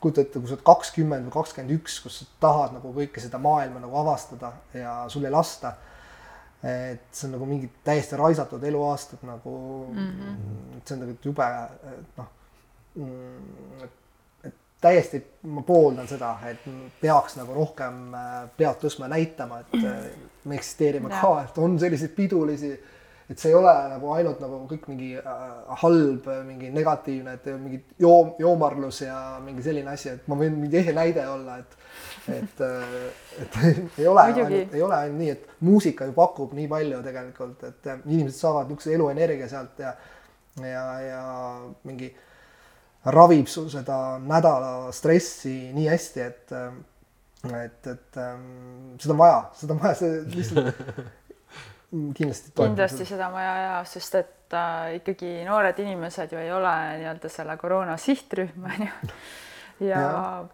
kujuta 0.04 0.24
ette, 0.24 0.40
kui 0.40 0.50
sa 0.50 0.58
oled 0.58 0.68
kakskümmend 0.68 1.28
või 1.30 1.36
kakskümmend 1.38 1.76
üks, 1.78 1.98
kus 2.04 2.20
sa 2.22 2.30
tahad 2.44 2.76
nagu 2.76 2.94
kõike 2.96 3.24
seda 3.24 3.40
maailma 3.42 3.82
nagu 3.84 3.98
avastada 4.04 4.54
ja 4.76 5.02
sul 5.14 5.26
ei 5.26 5.34
lasta. 5.34 5.76
et 6.64 7.10
see 7.12 7.28
on 7.28 7.34
nagu 7.36 7.46
mingi 7.48 7.68
täiesti 7.84 8.16
raisatud 8.16 8.64
eluaastad 8.64 9.20
nagu 9.28 9.54
mm, 9.92 10.12
-hmm. 10.12 10.78
see 10.86 10.96
on 10.96 11.02
tegelikult 11.02 11.26
jube, 11.26 11.48
et 11.92 12.18
noh 12.18 12.30
mm,, 12.96 13.84
et 13.84 14.56
täiesti 14.84 15.22
ma 15.52 15.62
pooldan 15.62 16.08
seda, 16.08 16.38
et 16.48 16.64
peaks 17.02 17.36
nagu 17.40 17.56
rohkem 17.56 18.14
äh, 18.16 18.32
pead 18.58 18.80
tõstma 18.82 19.08
ja 19.08 19.16
näitama, 19.16 19.60
et 19.60 19.76
äh, 19.80 20.08
me 20.46 20.56
eksisteerime 20.60 21.12
ka, 21.12 21.34
et 21.44 21.58
on 21.58 21.78
selliseid 21.80 22.16
pidulisi, 22.16 22.74
et 23.34 23.42
see 23.42 23.52
ei 23.52 23.58
ole 23.58 23.74
nagu 23.92 24.12
ainult 24.14 24.42
nagu 24.44 24.60
kõik 24.70 24.88
mingi 24.92 25.12
äh, 25.18 25.44
halb, 25.84 26.28
mingi 26.48 26.70
negatiivne, 26.74 27.38
et 27.40 27.48
mingi 27.58 27.80
joom, 28.02 28.34
joomarlus 28.42 29.04
ja 29.08 29.20
mingi 29.44 29.66
selline 29.66 29.94
asi, 29.94 30.12
et 30.14 30.28
ma 30.30 30.38
võin 30.40 30.56
mingi 30.62 30.80
ehe 30.82 30.96
näide 30.96 31.26
olla, 31.30 31.60
et 31.64 31.80
et, 32.32 32.62
et 33.44 33.58
ei 34.02 34.08
ole 34.08 34.22
ainult, 34.22 34.76
ei 34.78 34.82
ole 34.82 34.96
ainult 34.96 35.20
nii, 35.20 35.32
et 35.34 35.64
muusika 35.66 36.08
ju 36.08 36.14
pakub 36.16 36.54
nii 36.56 36.70
palju 36.72 37.02
tegelikult, 37.06 37.66
et 37.70 37.90
äh, 37.90 38.04
inimesed 38.06 38.40
saavad 38.40 38.70
niisuguse 38.70 38.94
eluenergia 38.96 39.50
sealt 39.52 39.82
ja 39.84 39.96
ja, 40.62 40.86
ja 41.02 41.24
mingi 41.90 42.14
ravib 43.06 43.50
sul 43.52 43.70
seda 43.74 44.20
nädala 44.24 44.92
stressi 44.96 45.74
nii 45.74 45.90
hästi, 45.90 46.28
et 46.30 46.58
et, 47.44 47.88
et 47.88 48.18
ähm, 48.18 48.96
seda 49.02 49.14
on 49.18 49.20
vaja, 49.20 49.40
seda 49.60 49.76
on 49.76 49.82
vaja, 49.84 49.98
see 50.00 50.22
lihtsalt 50.32 50.86
kindlasti 51.94 52.52
kindlasti 52.58 53.06
seda 53.06 53.28
on 53.30 53.38
vaja 53.38 53.54
ja 53.62 53.76
sest 53.88 54.16
et 54.18 54.56
äh, 54.58 54.96
ikkagi 55.00 55.32
noored 55.48 55.80
inimesed 55.84 56.34
ju 56.34 56.42
ei 56.42 56.52
ole 56.52 56.74
nii-öelda 57.00 57.30
selle 57.32 57.58
koroona 57.62 57.98
sihtrühm 58.02 58.66
on 58.72 58.86
ju. 58.88 58.92
ja, 59.88 60.00
Jaa. 60.00 60.10
ja.. 60.10 60.46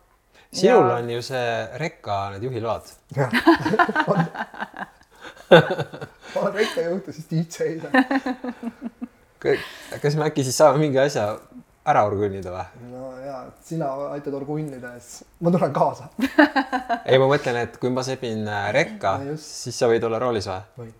sinul 0.52 0.89
ja... 0.89 0.95
on 0.95 1.10
ju 1.15 1.21
see 1.30 1.49
rekka 1.84 2.19
need 2.36 2.43
juhiload. 2.49 2.91
jah, 3.15 3.32
ma 5.49 6.41
olen 6.41 6.54
väike 6.60 6.82
juht 6.89 7.08
ja 7.08 7.13
siis 7.15 7.28
DJ-d. 7.32 7.84
kas 10.02 10.15
me 10.19 10.28
äkki 10.28 10.43
siis 10.43 10.58
saame 10.60 10.84
mingi 10.84 10.99
asja 11.02 11.32
ära 11.89 12.04
orgunnida 12.08 12.52
või? 12.54 12.89
no 12.91 13.12
ja 13.23 13.43
sina 13.65 13.89
aitad 14.13 14.36
orgunnida 14.36 14.95
ja 14.95 15.02
siis 15.02 15.28
ma 15.39 15.52
tulen 15.56 15.73
kaasa. 15.75 16.10
ei, 17.06 17.17
ma 17.17 17.30
mõtlen, 17.30 17.63
et 17.63 17.78
kui 17.82 17.91
ma 17.93 18.04
sebin 18.06 18.43
äh, 18.47 18.71
rekka 18.75 19.19
siis 19.39 19.80
sa 19.80 19.89
võid 19.91 20.04
olla 20.06 20.19
roolis 20.21 20.49
või? 20.52 20.65
võin. 20.84 20.97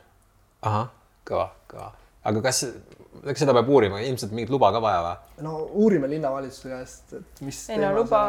ahah, 0.66 0.88
kõva, 1.28 1.50
kõva. 1.72 1.90
aga 2.30 2.42
kas, 2.44 2.64
eks 3.32 3.44
seda 3.44 3.56
peab 3.56 3.70
uurima, 3.72 4.02
ilmselt 4.04 4.34
mingit 4.36 4.52
luba 4.54 4.72
ka 4.76 4.82
vaja 4.84 5.04
või? 5.06 5.44
no 5.46 5.60
uurime 5.84 6.10
linnavalitsuse 6.12 6.72
käest, 6.74 7.14
et 7.20 7.44
mis. 7.46 7.62
ei 7.72 7.80
no 7.82 7.94
luba, 7.96 8.24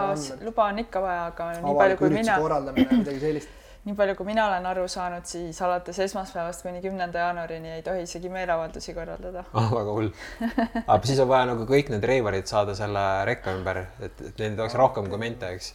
luba 0.44 0.68
on 0.70 0.84
ikka 0.84 1.02
vaja, 1.04 1.24
aga 1.32 1.48
nii 1.58 1.80
palju 1.80 1.98
kui 2.02 2.12
mina, 2.14 2.36
korraldamine, 2.42 3.00
midagi 3.02 3.24
sellist. 3.24 3.56
nii 3.88 3.96
palju 3.98 4.14
kui 4.18 4.28
mina 4.28 4.46
olen 4.46 4.70
aru 4.70 4.86
saanud, 4.92 5.26
siis 5.26 5.58
alates 5.66 5.98
esmaspäevast 6.06 6.62
kuni 6.66 6.82
kümnenda 6.84 7.26
jaanuarini 7.26 7.74
ei 7.78 7.82
tohi 7.82 8.06
isegi 8.06 8.30
meeleavaldusi 8.30 8.94
korraldada. 8.94 9.44
ah, 9.50 9.70
väga 9.74 9.98
hull. 9.98 10.10
aga 10.94 11.02
siis 11.10 11.22
on 11.24 11.30
vaja 11.32 11.50
nagu 11.50 11.66
kõik 11.68 11.90
need 11.94 12.06
reivarid 12.14 12.50
saada 12.50 12.78
selle 12.78 13.04
rekka 13.28 13.56
ümber, 13.58 13.86
et, 13.98 14.26
et 14.30 14.44
neid 14.44 14.58
oleks 14.58 14.78
rohkem 14.78 15.10
kui 15.10 15.18
mente, 15.18 15.50
eks. 15.58 15.72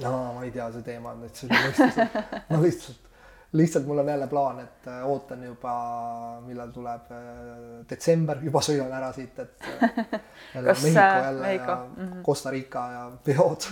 no 0.00 0.14
ma 0.38 0.46
ei 0.48 0.54
tea, 0.54 0.70
see 0.72 0.86
teema 0.86 1.12
on 1.12 1.26
täitsa 1.26 1.50
üle 1.50 1.66
mõistuse. 1.66 2.08
ma 2.48 2.62
lihtsalt, 2.62 3.05
lihtsalt 3.56 3.86
mul 3.88 3.98
on 4.02 4.08
jälle 4.08 4.26
plaan, 4.30 4.60
et 4.60 4.86
äh, 4.90 5.02
ootan 5.08 5.42
juba, 5.46 5.72
millal 6.46 6.70
tuleb 6.74 7.10
äh, 7.14 7.22
detsember, 7.90 8.38
juba 8.44 8.60
sõidan 8.64 8.92
ära 8.98 9.10
siit, 9.16 9.38
et 9.42 9.66
äh, 9.70 9.96
jälle 10.54 10.68
Kas, 10.74 10.82
Mehhiko 10.84 11.24
jälle 11.26 11.40
Mehhiko? 11.46 11.70
ja 11.72 11.78
Mhm. 11.96 12.22
Costa 12.26 12.50
Rica 12.50 12.84
ja 12.92 13.02
peod. 13.24 13.66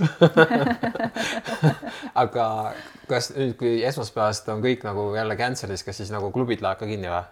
aga 2.25 2.47
kas 3.11 3.31
nüüd, 3.37 3.55
kui 3.61 3.77
esmaspäevast 3.87 4.49
on 4.55 4.63
kõik 4.65 4.85
nagu 4.87 5.09
jälle 5.17 5.37
cancel'is, 5.39 5.85
kas 5.87 5.97
siis 6.03 6.13
nagu 6.15 6.31
klubid 6.35 6.63
lähevad 6.65 6.81
ka 6.83 6.89
kinni 6.91 7.11
või? 7.13 7.25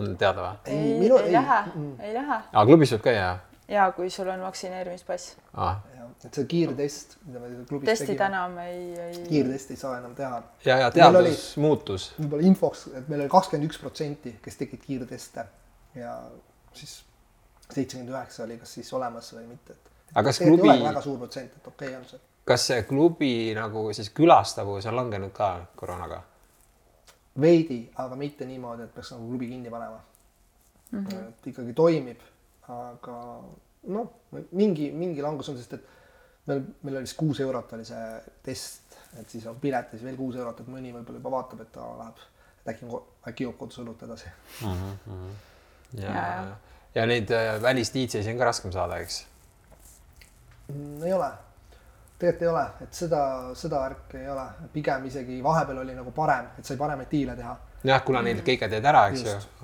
on 0.00 0.14
teada 0.16 0.40
või? 0.46 0.72
ei, 0.72 0.92
minu- 1.00 1.18
ei 1.20 1.26
ei, 1.30 1.32
lähe 1.36 1.58
mm., 1.74 1.94
ei 2.00 2.14
lähe. 2.16 2.38
aa, 2.52 2.66
klubis 2.66 2.92
võib 2.96 3.04
käia? 3.10 3.32
Ja 3.68 3.92
kui 3.92 4.10
sul 4.10 4.28
on 4.28 4.40
vaktsineerimispass. 4.40 5.36
ah,. 5.54 5.80
et 6.24 6.34
see 6.34 6.44
kiirtest, 6.46 7.16
mida 7.26 7.40
me 7.42 7.64
klubis 7.68 7.88
testid 7.88 8.20
enam 8.20 8.58
ei, 8.62 8.82
ei. 9.00 9.22
kiirtesti 9.28 9.74
ei 9.74 9.80
saa 9.80 9.98
enam 9.98 10.14
teha. 10.14 10.42
ja, 10.64 10.76
ja 10.78 10.90
Meil 10.94 11.16
oli- 11.16 11.30
teadus 11.30 11.56
muutus. 11.56 12.10
võib-olla 12.20 12.46
infoks, 12.46 12.86
et 12.94 13.08
meil 13.08 13.24
oli 13.24 13.32
kakskümmend 13.32 13.70
üks 13.70 13.80
protsenti, 13.80 14.36
kes 14.42 14.60
tegid 14.60 14.84
kiirteste 14.86 15.46
ja 15.94 16.18
siis 16.72 17.02
seitsekümmend 17.70 18.12
üheksa 18.14 18.44
oli 18.44 18.58
kas 18.58 18.74
siis 18.74 18.92
olemas 18.92 19.32
või 19.34 19.46
mitte, 19.46 19.72
et 19.72 19.90
aga 20.14 20.28
kas 20.28 20.42
klubi 20.42 20.68
väga 20.68 21.02
suur 21.02 21.18
protsent, 21.18 21.56
et 21.56 21.66
okei 21.66 21.88
okay 21.88 22.00
on 22.00 22.06
see. 22.08 22.20
kas 22.44 22.66
see 22.66 22.82
klubi 22.88 23.32
nagu 23.56 23.88
siis 23.96 24.10
külastavus 24.14 24.86
on 24.90 24.96
langenud 24.96 25.32
ka 25.36 25.54
koroonaga? 25.76 26.22
veidi, 27.40 27.86
aga 27.96 28.16
mitte 28.16 28.44
niimoodi, 28.46 28.84
et 28.84 28.94
peaks 28.94 29.14
nagu 29.14 29.28
klubi 29.30 29.48
kinni 29.48 29.70
panema 29.70 30.00
mm. 30.90 30.98
Mhm. 30.98 31.06
-hmm. 31.08 31.28
et 31.28 31.46
ikkagi 31.46 31.72
toimib, 31.72 32.20
aga 32.70 33.16
noh, 33.90 34.12
mingi, 34.52 34.90
mingi 34.94 35.22
langus 35.24 35.50
on, 35.50 35.58
sest 35.58 35.74
et 35.78 35.88
meil, 36.46 36.62
meil 36.82 36.98
oli 36.98 37.06
vist 37.06 37.18
kuus 37.18 37.40
eurot 37.42 37.74
oli 37.76 37.86
see 37.86 38.04
test, 38.44 38.98
et 39.18 39.30
siis 39.30 39.46
on 39.50 39.58
piletis 39.62 40.02
veel 40.04 40.18
kuus 40.18 40.38
eurot, 40.38 40.62
et 40.62 40.70
mõni 40.70 40.94
võib-olla 40.94 41.18
juba 41.20 41.34
vaatab, 41.36 41.64
et 41.64 41.72
ta 41.74 41.86
läheb, 41.98 42.22
et 42.62 42.72
äkki, 42.74 43.02
äkki 43.32 43.48
joob 43.48 43.58
kodus 43.60 43.82
õlut 43.82 44.04
edasi. 44.06 44.30
ja, 44.62 44.76
Ja, 45.92 46.08
ja, 46.08 46.20
ja. 46.48 46.52
ja 46.94 47.06
neid 47.06 47.30
äh, 47.36 47.54
välis-DJ-si 47.62 48.30
on 48.32 48.38
ka 48.40 48.46
raskem 48.48 48.72
saada, 48.72 48.96
eks? 49.04 49.18
Mm, 50.72 51.02
ei 51.04 51.12
ole, 51.12 51.28
tegelikult 52.16 52.46
ei 52.46 52.48
ole, 52.48 52.62
et 52.86 52.96
seda, 52.96 53.20
seda 53.58 53.82
värki 53.82 54.22
ei 54.22 54.30
ole, 54.32 54.46
pigem 54.72 55.04
isegi 55.10 55.42
vahepeal 55.44 55.82
oli 55.82 55.98
nagu 55.98 56.14
parem, 56.16 56.48
et 56.58 56.64
sai 56.64 56.78
paremaid 56.80 57.10
diile 57.12 57.36
teha. 57.36 57.56
jah, 57.84 58.02
kuna 58.06 58.22
neil 58.24 58.40
kõik 58.46 58.64
jäid 58.64 58.78
ära, 58.80 59.08
eks 59.10 59.26
ju 59.26 59.34
Just.. 59.34 59.54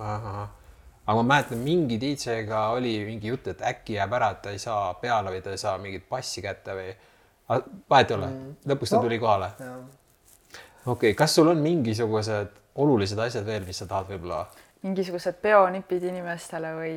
Aga 1.09 1.23
ma 1.23 1.25
mäletan, 1.25 1.61
mingi 1.64 1.97
DJ-ga 2.01 2.66
oli 2.77 2.92
mingi 3.07 3.31
jutt, 3.33 3.47
et 3.49 3.62
äkki 3.64 3.97
jääb 3.97 4.12
ära, 4.18 4.33
et 4.35 4.42
ta 4.44 4.53
ei 4.53 4.61
saa 4.61 4.92
peale 5.01 5.33
või 5.33 5.40
ta 5.44 5.55
ei 5.55 5.61
saa 5.61 5.79
mingit 5.81 6.05
passi 6.09 6.44
kätte 6.44 6.75
või. 6.77 6.90
vahet 7.90 8.11
ei 8.11 8.16
ole, 8.18 8.29
lõpuks 8.68 8.90
ta 8.92 8.97
No. 8.97 9.03
tuli 9.03 9.18
kohale. 9.18 9.51
ja 9.59 9.77
okei 10.85 10.92
okay,, 10.92 11.14
kas 11.14 11.35
sul 11.35 11.49
on 11.49 11.62
mingisugused 11.64 12.49
olulised 12.77 13.18
asjad 13.18 13.47
veel, 13.47 13.64
mis 13.64 13.79
sa 13.81 13.87
tahad 13.87 14.11
võib-olla? 14.12 14.47
mingisugused 14.83 15.40
peonipid 15.42 16.05
inimestele 16.07 16.75
või, 16.77 16.92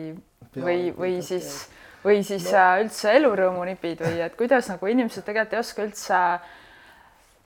või, 0.60 0.91
või 0.97 1.21
siis, 1.26 1.69
või 2.04 2.19
siis 2.24 2.52
no. 2.52 2.65
üldse 2.84 3.15
elurõõmunipid 3.15 4.04
või 4.06 4.19
et 4.28 4.36
kuidas 4.38 4.67
nagu 4.69 4.91
inimesed 4.91 5.24
tegelikult 5.26 5.56
ei 5.56 5.63
oska 5.63 5.88
üldse 5.88 6.19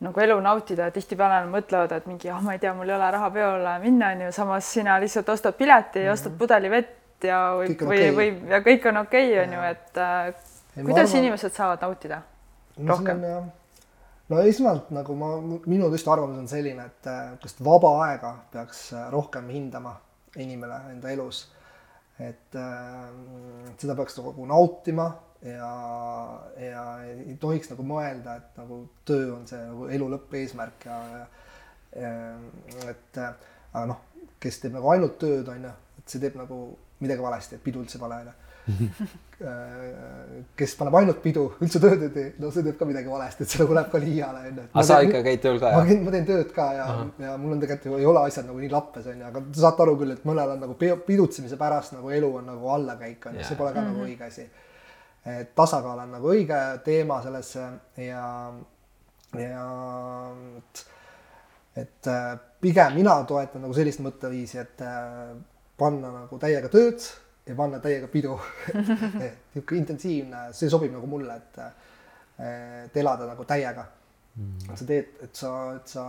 nagu 0.03 0.21
elu 0.21 0.35
nautida, 0.43 0.89
tihtipeale 0.91 1.45
mõtlevad, 1.49 1.93
et 1.95 2.07
mingi 2.09 2.29
ah, 2.31 2.41
ma 2.43 2.55
ei 2.55 2.59
tea, 2.59 2.73
mul 2.75 2.89
ei 2.89 2.95
ole 2.97 3.09
raha 3.15 3.29
peole 3.31 3.75
minna, 3.83 4.11
onju, 4.15 4.31
samas 4.35 4.71
sina 4.75 4.97
lihtsalt 5.01 5.29
ostad 5.31 5.55
pileti 5.55 6.03
ja 6.03 6.13
ostad 6.15 6.35
pudeli 6.39 6.71
vett 6.71 7.23
ja 7.23 7.39
või 7.55 7.71
või 7.79 7.85
okei., 7.87 8.15
või 8.17 8.27
ja 8.51 8.61
kõik 8.65 8.89
on 8.91 9.01
okei 9.05 9.29
okay,, 9.31 9.43
onju, 9.45 9.61
et 9.71 10.01
äh, 10.03 10.25
Ei, 10.75 10.83
kuidas 10.83 11.09
arvan- 11.09 11.21
inimesed 11.23 11.55
saavad 11.55 11.85
nautida? 11.87 12.21
Rohkem. 12.87 13.21
no,. 13.23 13.43
no 14.29 14.41
esmalt 14.43 14.91
nagu 14.95 15.15
ma, 15.15 15.31
minu 15.63 15.87
tõesti 15.93 16.11
arvamus 16.11 16.43
on 16.43 16.51
selline, 16.51 16.89
et 16.91 17.11
äh, 17.11 17.29
just 17.43 17.63
vaba 17.63 17.93
aega 18.09 18.35
peaks 18.51 18.89
äh, 18.93 19.07
rohkem 19.13 19.47
hindama 19.53 19.95
inimene 20.35 20.81
enda 20.91 21.13
elus. 21.15 21.45
et 22.19 22.55
äh, 22.55 23.07
seda 23.77 23.95
peaks 23.95 24.19
nagu 24.19 24.45
nautima 24.47 25.09
ja, 25.45 25.71
ja 26.59 26.85
ei 27.05 27.35
tohiks 27.41 27.69
nagu 27.71 27.85
mõelda, 27.87 28.39
et 28.41 28.61
nagu 28.61 28.81
töö 29.07 29.33
on 29.35 29.45
see 29.49 29.61
nagu 29.61 29.89
elu 29.93 30.07
lõppeesmärk 30.15 30.87
ja, 30.89 31.01
ja, 31.11 31.25
ja 32.01 32.15
et 32.93 33.21
äh, 33.21 33.35
aga 33.75 33.85
noh, 33.91 34.01
kes 34.41 34.61
teeb 34.63 34.75
nagu 34.77 34.89
ainult 34.93 35.19
tööd, 35.21 35.47
on 35.51 35.69
ju, 35.69 35.75
et 36.01 36.09
see 36.11 36.23
teeb 36.23 36.39
nagu 36.39 36.65
midagi 37.03 37.23
valesti, 37.23 37.57
et 37.57 37.63
pidu 37.63 37.83
üldse 37.83 38.01
vale 38.01 38.23
on 38.23 38.31
ju. 38.31 38.41
kes 40.57 40.71
paneb 40.79 40.95
ainult 40.97 41.19
pidu, 41.21 41.43
üldse 41.61 41.77
tööd 41.83 42.01
ei 42.07 42.11
tee, 42.13 42.29
no 42.41 42.49
see 42.53 42.63
teeb 42.65 42.79
ka 42.79 42.87
midagi 42.89 43.11
valesti, 43.11 43.45
et 43.45 43.51
see 43.51 43.61
nagu 43.61 43.75
läheb 43.77 43.91
ka 43.91 43.99
liiale 44.01 44.41
onju. 44.49 44.63
aga 44.71 44.85
sa 44.87 44.99
ikka 45.05 45.21
käid 45.27 45.43
tööl 45.43 45.59
ka 45.61 45.69
ma 45.69 45.81
jah? 45.83 45.89
käin, 45.91 46.01
ma 46.07 46.13
teen 46.15 46.27
tööd 46.29 46.53
ka 46.55 46.65
ja, 46.73 46.85
ja 47.21 47.35
mul 47.41 47.53
on 47.53 47.61
tegelikult 47.61 47.91
ju 47.91 47.99
ei 48.01 48.07
ole 48.09 48.23
asjad 48.25 48.47
nagu 48.47 48.63
nii 48.63 48.71
lappes 48.73 49.09
onju, 49.11 49.27
aga 49.27 49.43
te 49.45 49.61
saate 49.61 49.85
aru 49.85 49.97
küll, 49.99 50.15
et 50.15 50.25
mõnel 50.25 50.55
on 50.55 50.63
nagu 50.65 50.77
pidutsemise 50.79 51.59
pärast 51.61 51.93
nagu 51.93 52.13
elu 52.15 52.31
on 52.39 52.49
nagu 52.55 52.71
allakäik 52.79 53.29
onju, 53.29 53.43
Jaa. 53.43 53.49
see 53.51 53.59
pole 53.59 53.75
ka 53.75 53.85
nagu 53.85 54.07
õige 54.07 54.31
asi. 54.31 54.47
Et 55.25 55.55
tasakaal 55.57 56.03
on 56.03 56.15
nagu 56.17 56.31
õige 56.33 56.59
teema 56.85 57.17
sellesse 57.23 57.65
ja, 57.97 58.25
ja 59.39 59.65
et, 60.59 60.85
et 61.81 62.09
äh, 62.11 62.31
pigem 62.61 62.97
mina 62.99 63.17
toetan 63.27 63.65
nagu 63.65 63.73
sellist 63.77 64.03
mõtteviisi, 64.05 64.59
et 64.61 64.83
äh, 64.85 65.33
panna 65.77 66.11
nagu 66.21 66.39
täiega 66.41 66.69
tööd 66.71 67.01
ja 67.45 67.55
panna 67.57 67.79
täiega 67.83 68.09
pidu. 68.11 68.37
niisugune 68.75 69.81
intensiivne, 69.81 70.47
see 70.55 70.69
sobib 70.71 70.93
nagu 70.93 71.09
mulle, 71.09 71.35
et, 71.35 71.59
et 72.45 73.01
elada 73.01 73.27
nagu 73.29 73.45
täiega 73.47 73.85
mm.. 74.35 74.75
sa 74.75 74.87
teed, 74.87 75.17
et 75.25 75.41
sa, 75.41 75.55
et 75.77 75.95
sa 75.97 76.05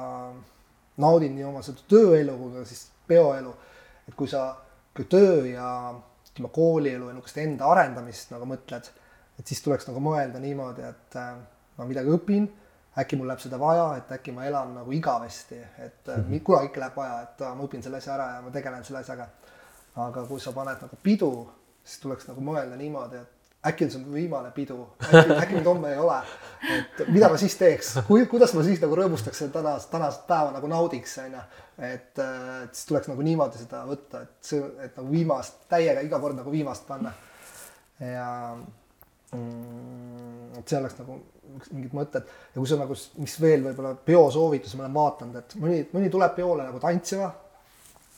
naudid 1.03 1.35
nii 1.35 1.47
oma 1.47 1.63
seda 1.65 1.85
tööelu 1.91 2.37
kui 2.41 2.55
ka 2.57 2.67
siis 2.69 2.87
peoelu. 3.09 3.55
et 4.09 4.15
kui 4.15 4.29
sa, 4.31 4.49
kui 4.97 5.09
töö 5.11 5.45
ja 5.51 5.71
ütleme, 6.31 6.53
koolielu 6.53 7.09
ja 7.09 7.17
niisugust 7.17 7.43
enda 7.43 7.69
arendamist 7.73 8.33
nagu 8.35 8.49
mõtled, 8.49 8.89
et 9.39 9.47
siis 9.47 9.63
tuleks 9.63 9.89
nagu 9.89 10.01
mõelda 10.01 10.41
niimoodi, 10.43 10.83
et 10.83 11.19
äh, 11.21 11.35
ma 11.79 11.89
midagi 11.89 12.13
õpin, 12.13 12.49
äkki 12.97 13.19
mul 13.21 13.29
läheb 13.29 13.43
seda 13.43 13.59
vaja, 13.61 13.91
et 14.01 14.13
äkki 14.17 14.33
ma 14.33 14.47
elan 14.49 14.75
nagu 14.79 14.93
igavesti, 14.93 15.59
et 15.79 16.07
mm 16.07 16.23
-hmm. 16.23 16.43
kunagi 16.43 16.73
ikka 16.73 16.81
läheb 16.81 16.97
vaja, 16.97 17.21
et 17.23 17.41
aa, 17.41 17.55
ma 17.55 17.65
õpin 17.65 17.83
selle 17.83 17.97
asja 17.97 18.15
ära 18.15 18.35
ja 18.35 18.43
ma 18.43 18.51
tegelen 18.51 18.85
selle 18.85 19.05
asjaga 19.05 19.29
aga 19.97 20.27
kui 20.29 20.41
sa 20.43 20.53
paned 20.53 20.83
nagu 20.85 20.99
pidu, 21.03 21.31
siis 21.85 22.03
tuleks 22.03 22.29
nagu 22.29 22.45
mõelda 22.45 22.77
niimoodi, 22.79 23.23
et 23.23 23.33
äkki 23.67 23.87
on 23.87 23.93
see 23.93 24.13
viimane 24.13 24.53
pidu, 24.55 24.79
äkki, 25.09 25.37
äkki 25.41 25.57
mind 25.57 25.71
homme 25.71 25.93
ei 25.95 26.01
ole. 26.01 26.19
et 26.77 27.01
mida 27.09 27.31
ma 27.33 27.39
siis 27.41 27.57
teeks, 27.59 27.93
kui, 28.07 28.27
kuidas 28.31 28.53
ma 28.55 28.65
siis 28.67 28.83
nagu 28.83 28.99
rõõmustaks 28.99 29.41
seda 29.43 29.57
tänast, 29.59 29.91
tänast 29.91 30.27
päeva 30.29 30.53
nagu 30.55 30.71
naudiks, 30.71 31.17
onju. 31.25 31.45
et, 31.79 32.13
et 32.13 32.77
siis 32.77 32.91
tuleks 32.91 33.11
nagu 33.11 33.27
niimoodi 33.27 33.63
seda 33.63 33.83
võtta, 33.89 34.23
et 34.27 34.51
see, 34.53 34.63
et 34.85 34.99
nagu 35.01 35.11
viimast, 35.11 35.65
täiega 35.73 36.05
iga 36.07 36.21
kord 36.23 36.39
nagu 36.39 36.53
viimast 36.53 36.87
panna. 36.89 37.15
ja 38.01 38.29
mm, 39.37 40.61
et 40.61 40.69
see 40.69 40.81
oleks 40.81 40.99
nagu 41.01 41.21
mingid 41.73 41.95
mõtted 41.97 42.27
ja 42.27 42.59
kui 42.59 42.69
sa 42.69 42.79
nagu, 42.81 42.97
mis 43.23 43.41
veel 43.41 43.65
võib-olla 43.65 43.95
peosoovitusi 44.07 44.77
ma 44.77 44.87
olen 44.87 44.97
vaadanud, 44.97 45.41
et 45.41 45.59
mõni, 45.63 45.83
mõni 45.93 46.13
tuleb 46.13 46.35
peole 46.37 46.67
nagu 46.67 46.81
tantsima 46.83 47.31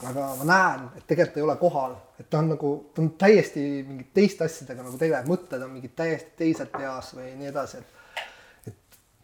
aga 0.07 0.31
ma 0.39 0.47
näen, 0.47 0.89
et 0.99 1.07
tegelikult 1.11 1.41
ei 1.41 1.45
ole 1.45 1.55
kohal, 1.59 1.95
et 2.21 2.29
ta 2.31 2.39
on 2.39 2.53
nagu, 2.53 2.73
ta 2.95 3.03
on 3.03 3.13
täiesti 3.19 3.63
mingite 3.87 4.15
teiste 4.21 4.47
asjadega 4.47 4.85
nagu 4.85 4.99
tegeleb, 4.99 5.27
mõtted 5.31 5.63
on 5.65 5.73
mingid 5.75 5.95
täiesti 5.99 6.37
teised 6.39 6.71
peas 6.75 7.11
või 7.17 7.33
nii 7.41 7.51
edasi, 7.51 7.81
et 7.83 8.79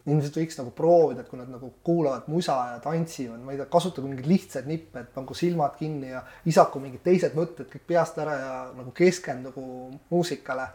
inimesed 0.05 0.35
võiks 0.37 0.59
nagu 0.59 0.73
proovida, 0.75 1.23
et 1.23 1.29
kui 1.31 1.39
nad 1.39 1.49
nagu 1.49 1.71
kuulavad 1.85 2.27
musa 2.29 2.57
ja 2.73 2.81
tantsivad, 2.83 3.39
ma 3.41 3.55
ei 3.55 3.61
tea, 3.61 3.69
kasutage 3.71 4.09
mingeid 4.09 4.27
lihtsaid 4.29 4.67
nippe, 4.69 5.05
et 5.05 5.13
pangu 5.15 5.37
silmad 5.37 5.77
kinni 5.79 6.11
ja 6.11 6.21
visaku 6.45 6.81
mingid 6.83 7.05
teised 7.07 7.37
mõtted 7.37 7.71
kõik 7.71 7.87
peast 7.93 8.19
ära 8.21 8.35
ja 8.41 8.51
nagu 8.75 8.91
keskendugu 8.95 9.63
muusikale. 10.11 10.67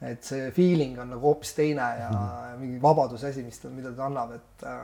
Et 0.00 0.22
see 0.22 0.50
feeling 0.54 0.98
on 1.02 1.10
nagu 1.10 1.26
hoopis 1.26 1.56
teine 1.56 1.86
ja 1.98 2.08
mm. 2.12 2.58
mingi 2.62 2.82
vabaduse 2.82 3.32
asi, 3.32 3.42
mis 3.42 3.58
ta, 3.58 3.70
mida 3.72 3.90
ta 3.96 4.06
annab, 4.06 4.36
et 4.38 4.66
äh, 4.66 4.82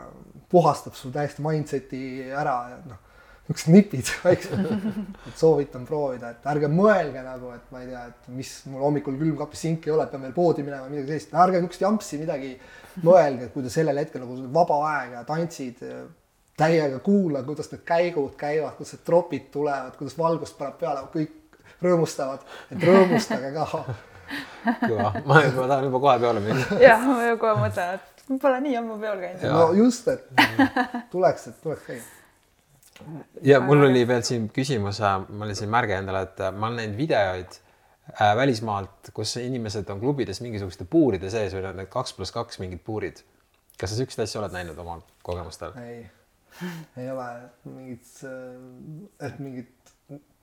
puhastab 0.51 0.97
sul 0.99 1.15
täiesti 1.15 1.45
mindset'i 1.45 2.05
ära 2.35 2.57
ja 2.73 2.79
noh 2.89 3.03
niisugused 3.45 3.73
nipid 3.75 4.11
väiksed, 4.25 4.61
et 5.29 5.37
soovitan 5.37 5.85
proovida, 5.85 6.31
et 6.33 6.47
ärge 6.49 6.71
mõelge 6.73 7.21
nagu, 7.25 7.51
et 7.53 7.67
ma 7.75 7.83
ei 7.83 7.91
tea, 7.91 8.05
et 8.09 8.29
mis 8.33 8.53
mul 8.73 8.87
hommikul 8.87 9.19
külmkapis 9.21 9.65
sink 9.67 9.89
ei 9.89 9.93
ole, 9.93 10.07
pean 10.09 10.25
veel 10.25 10.33
poodi 10.37 10.65
minema, 10.65 10.89
midagi 10.89 11.13
sellist, 11.13 11.35
ärge 11.45 11.61
niisugust 11.61 11.85
jampsi 11.85 12.21
midagi 12.23 12.55
mõelge, 13.05 13.51
kui 13.53 13.67
te 13.67 13.73
sellel 13.75 14.01
hetkel 14.01 14.25
nagu 14.25 14.39
vaba 14.55 14.81
aeg 14.95 15.17
ja 15.19 15.25
tantsid 15.29 15.85
täiega 16.57 17.03
kuula, 17.05 17.43
kuidas 17.45 17.69
need 17.73 17.85
käigud 17.85 18.33
käivad, 18.41 18.79
kuidas 18.79 18.97
need 18.97 19.05
tropid 19.05 19.53
tulevad, 19.53 19.93
kuidas 19.99 20.17
valgust 20.19 20.57
paneb 20.57 20.81
peale, 20.81 21.05
kõik 21.13 21.61
rõõmustavad, 21.85 22.45
et 22.73 22.89
rõõmustage 22.89 23.53
ka. 23.59 23.85
kõva, 24.65 25.11
ma, 25.29 25.41
ma 25.41 25.67
tahan 25.69 25.87
juba 25.89 26.01
kohe 26.07 26.19
peole 26.23 26.43
minna. 26.45 26.79
jah, 26.89 27.03
ma 27.09 27.29
ju 27.29 27.39
kohe 27.41 27.55
mõtlen, 27.61 27.99
et 27.99 28.29
ma 28.31 28.39
pole 28.43 28.61
nii 28.65 28.79
ammu 28.81 28.99
peol 29.03 29.23
käinud. 29.23 29.45
No 29.51 29.67
just, 29.79 30.09
et 30.13 31.11
tuleks, 31.13 31.49
et 31.51 31.61
tuleks 31.65 31.89
käia. 31.89 32.07
ja 33.51 33.61
mul 33.65 33.87
oli 33.89 34.07
veel 34.09 34.25
siin 34.27 34.49
küsimus, 34.55 35.03
ma 35.03 35.47
olin 35.47 35.59
siin 35.59 35.73
märge 35.73 35.99
endale, 35.99 36.25
et 36.29 36.43
äh, 36.47 36.55
ma 36.55 36.71
olen 36.71 36.83
näinud 36.83 36.99
videoid 36.99 37.59
äh, 37.59 38.35
välismaalt, 38.39 39.13
kus 39.17 39.37
inimesed 39.43 39.91
on 39.93 40.03
klubides 40.03 40.41
mingisuguste 40.45 40.89
puuride 40.91 41.31
sees 41.33 41.57
või 41.57 41.67
need 41.71 41.91
kaks 41.93 42.17
pluss 42.17 42.35
kaks 42.35 42.63
mingid 42.63 42.85
puurid. 42.87 43.23
kas 43.81 43.91
sa 43.91 43.99
siukseid 43.99 44.27
asju 44.27 44.41
oled 44.43 44.55
näinud 44.55 44.79
oma 44.79 45.01
kogemustel? 45.27 45.75
ei, 45.83 46.05
ei 46.97 47.11
ole 47.11 47.29
mingit, 47.67 48.11
et 49.21 49.39
mingit 49.43 49.95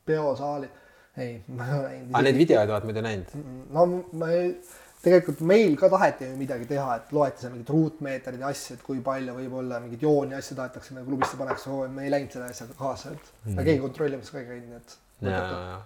peosaali, 0.05 0.69
ei, 1.17 1.41
ma 1.57 1.67
ei 1.67 1.73
ole 1.79 1.89
näinud. 1.89 2.13
aga 2.13 2.23
neid 2.27 2.39
videoid 2.39 2.71
oled 2.71 2.87
muidu 2.89 3.03
näinud? 3.05 3.35
no 3.75 3.85
ma 4.21 4.31
ei, 4.35 4.53
tegelikult 5.01 5.41
meil 5.49 5.75
ka 5.79 5.89
taheti 5.91 6.29
ju 6.29 6.37
midagi 6.39 6.67
teha, 6.69 6.97
et 6.99 7.13
loeti 7.15 7.43
seal 7.43 7.53
mingid 7.55 7.71
ruutmeetrid 7.73 8.41
ja 8.41 8.51
asju, 8.53 8.77
et 8.77 8.83
kui 8.85 9.01
palju 9.05 9.35
võib-olla 9.37 9.81
mingeid 9.83 10.05
jooni 10.05 10.37
asju 10.37 10.57
tahetakse 10.59 10.97
nagu 10.97 11.09
klubisse 11.09 11.39
pannakse, 11.39 11.77
me 11.95 12.05
ei 12.05 12.13
läinud 12.13 12.35
selle 12.35 12.51
asjaga 12.53 12.77
kaasa, 12.79 13.15
et 13.15 13.31
mm. 13.49 13.61
keegi 13.63 13.83
kontrollimas 13.83 14.33
ka 14.33 14.41
ei 14.41 14.49
käinud, 14.49 14.67
nii 14.69 14.81
et. 14.81 14.97
ja, 15.25 15.43
ja, 15.71 15.79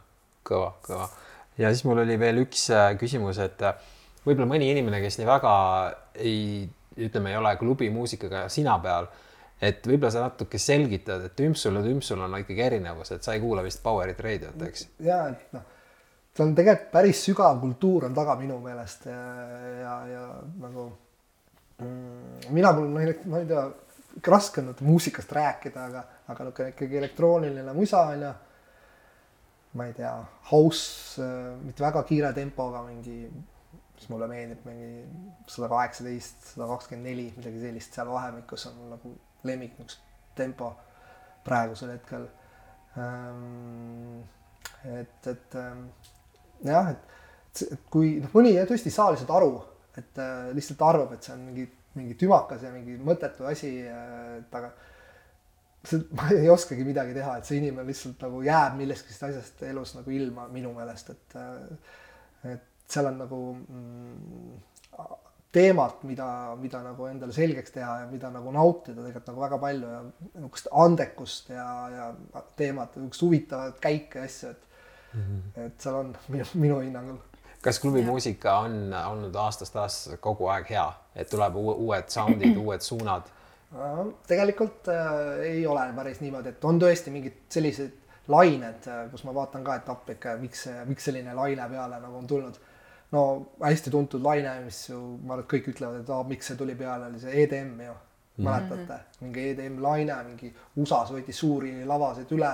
kõva, 0.48 0.72
kõva. 0.86 1.10
ja 1.62 1.72
siis 1.72 1.86
mul 1.88 2.04
oli 2.04 2.20
veel 2.22 2.44
üks 2.44 2.68
äh, 2.76 2.90
küsimus, 3.00 3.40
et 3.44 3.64
äh, 3.66 3.78
võib-olla 4.26 4.50
mõni 4.52 4.70
inimene, 4.74 5.00
kes 5.04 5.20
nii 5.22 5.30
väga 5.30 5.54
ei, 6.20 6.66
ütleme, 7.08 7.32
ei 7.32 7.40
ole 7.40 7.56
klubimuusikaga 7.60 8.46
sina 8.52 8.76
peal, 8.84 9.08
et 9.62 9.88
võib-olla 9.88 10.12
sa 10.12 10.26
natuke 10.26 10.60
selgitad, 10.60 11.24
et 11.26 11.36
Tümpsul 11.38 11.80
ja 11.80 11.86
Tümpsul 11.86 12.22
on 12.22 12.36
ikkagi 12.42 12.66
erinevus, 12.66 13.14
et 13.16 13.24
sa 13.24 13.36
ei 13.36 13.44
kuula 13.44 13.64
vist 13.66 13.84
Powerit 13.84 14.20
raadio't, 14.20 14.62
eks? 14.68 14.90
ja, 15.06 15.22
et 15.32 15.56
noh, 15.56 15.64
seal 16.36 16.50
on 16.50 16.58
tegelikult 16.58 16.92
päris 16.92 17.24
sügav 17.28 17.60
kultuur 17.62 18.10
on 18.10 18.18
taga 18.18 18.36
minu 18.40 18.60
meelest 18.64 19.08
ja, 19.08 19.22
ja, 19.80 19.96
ja 20.12 20.26
nagu 20.64 20.90
mm, 21.80 22.52
mina 22.56 22.74
ma 22.82 23.04
ei, 23.06 23.16
ma 23.32 23.42
ei 23.42 23.50
tea, 23.50 23.64
raske 24.28 24.64
on 24.64 24.76
muusikast 24.88 25.32
rääkida, 25.36 25.88
aga, 25.90 26.04
aga 26.28 26.48
niisugune 26.48 26.74
ikkagi 26.74 27.00
elektrooniline 27.02 27.74
musa 27.76 28.04
on 28.12 28.28
ju. 28.28 28.34
ma 29.76 29.86
ei 29.90 29.94
tea, 29.94 30.14
house, 30.52 31.24
mitte 31.64 31.84
väga 31.84 32.04
kiire 32.08 32.32
tempoga 32.34 32.84
mingi, 32.86 33.26
mis 33.96 34.10
mulle 34.12 34.28
meeldib, 34.32 34.66
mingi 34.68 34.90
sada 35.52 35.70
kaheksateist, 35.72 36.50
sada 36.54 36.70
kakskümmend 36.74 37.10
neli, 37.10 37.28
midagi 37.38 37.62
sellist 37.64 37.96
seal 37.98 38.12
vahemikus 38.12 38.68
on 38.70 38.80
mul 38.80 38.96
nagu 38.96 39.14
lemmik 39.46 39.78
niisugune 39.80 40.14
tempo 40.36 40.72
praegusel 41.46 41.94
hetkel 41.94 42.26
ähm,. 43.00 44.24
et, 44.84 45.28
et 45.32 45.56
ähm, 45.62 45.88
jah, 46.66 46.92
et, 46.92 47.64
kui 47.94 48.18
noh, 48.20 48.34
mõni 48.36 48.52
tõesti 48.68 48.92
ei 48.92 48.98
saa 48.98 49.14
lihtsalt 49.14 49.32
aru, 49.38 49.56
et 49.96 50.20
äh, 50.20 50.52
lihtsalt 50.58 50.84
arvab, 50.84 51.16
et 51.16 51.24
see 51.24 51.36
on 51.38 51.46
mingi 51.48 51.70
mingi 51.96 52.18
tümakas 52.20 52.66
ja 52.66 52.72
mingi 52.74 52.98
mõttetu 53.00 53.48
asi, 53.48 53.72
et 53.88 54.56
aga 54.60 54.72
see, 55.86 56.02
ma 56.18 56.30
ei 56.36 56.50
oskagi 56.52 56.86
midagi 56.88 57.16
teha, 57.16 57.38
et 57.40 57.48
see 57.48 57.60
inimene 57.62 57.88
lihtsalt 57.90 58.24
nagu 58.28 58.42
jääb 58.46 58.78
millestki 58.80 59.16
asjast 59.16 59.64
elus 59.70 59.96
nagu 59.98 60.14
ilma 60.14 60.50
minu 60.52 60.74
meelest, 60.76 61.14
et 61.16 61.38
et 62.52 62.72
seal 62.92 63.10
on 63.10 63.18
nagu 63.24 63.42
mm, 63.54 64.58
teemat, 65.56 66.04
mida, 66.04 66.28
mida 66.60 66.82
nagu 66.84 67.08
endale 67.08 67.34
selgeks 67.36 67.72
teha 67.76 68.00
ja 68.02 68.08
mida 68.12 68.30
nagu 68.34 68.52
nautida 68.52 69.00
tegelikult 69.00 69.30
nagu 69.32 69.46
väga 69.46 69.60
palju 69.62 69.94
ja 69.94 70.02
niisugust 70.06 70.68
andekust 70.84 71.54
ja, 71.56 71.70
ja 71.94 72.42
teemat, 72.60 72.98
niisugust 73.00 73.24
huvitavat 73.26 73.80
käike 73.84 74.20
ja 74.20 74.26
asju, 74.30 74.50
et 74.50 75.14
mm 75.14 75.22
-hmm. 75.22 75.66
et 75.66 75.82
seal 75.82 75.96
on 76.02 76.12
minu, 76.28 76.46
minu 76.54 76.80
hinnangul 76.80 77.24
kas 77.66 77.80
klubimuusika 77.80 78.58
on 78.60 78.94
olnud 79.06 79.36
aastast 79.36 79.76
aastasse 79.76 80.18
kogu 80.18 80.48
aeg 80.54 80.70
hea, 80.70 80.86
et 81.16 81.30
tuleb 81.30 81.56
uued 81.56 82.10
sound'id, 82.14 82.58
uued 82.58 82.82
suunad? 82.82 83.32
tegelikult 84.28 84.88
äh, 84.88 85.40
ei 85.44 85.68
ole 85.68 85.94
päris 85.96 86.22
niimoodi, 86.22 86.54
et 86.54 86.66
on 86.66 86.78
tõesti 86.80 87.12
mingid 87.12 87.42
sellised 87.50 87.98
lained, 88.32 88.88
äh, 88.88 89.02
kus 89.12 89.26
ma 89.28 89.34
vaatan 89.36 89.66
ka, 89.66 89.76
et 89.76 89.90
appi, 89.90 90.16
miks, 90.40 90.68
miks 90.86 91.10
selline 91.10 91.34
laine 91.36 91.68
peale 91.70 92.00
nagu 92.00 92.22
on 92.22 92.28
tulnud. 92.28 92.60
No 93.12 93.22
hästi 93.62 93.92
tuntud 93.94 94.24
laine, 94.24 94.58
mis 94.66 94.90
ju 94.90 95.00
ma 95.00 95.36
arvan, 95.36 95.46
et 95.46 95.52
kõik 95.52 95.70
ütlevad, 95.76 96.02
et 96.02 96.10
aa, 96.10 96.24
miks 96.28 96.52
see 96.52 96.58
tuli 96.60 96.76
peale, 96.80 97.12
oli 97.12 97.22
see 97.22 97.44
EDM 97.44 97.80
ju. 97.86 97.94
mäletate 98.38 98.82
mm, 98.82 98.88
-hmm. 98.90 99.22
mingi 99.22 99.44
EDM 99.50 99.78
laine, 99.82 100.16
mingi 100.24 100.56
USA-s 100.76 101.12
võeti 101.12 101.32
suuri 101.34 101.86
lavasid 101.86 102.32
üle 102.36 102.50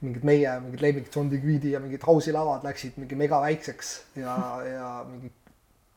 mingid 0.00 0.24
meie 0.24 0.52
mingid 0.60 0.80
lemmik 0.80 1.10
John 1.16 1.30
Digweedi 1.30 1.74
ja 1.74 1.80
mingid 1.80 2.04
house'i 2.06 2.32
lavad 2.32 2.64
läksid 2.64 2.96
mingi 2.96 3.18
mega 3.18 3.40
väikseks 3.40 3.90
ja, 4.16 4.36
ja 4.64 4.90
mingi, 5.08 5.32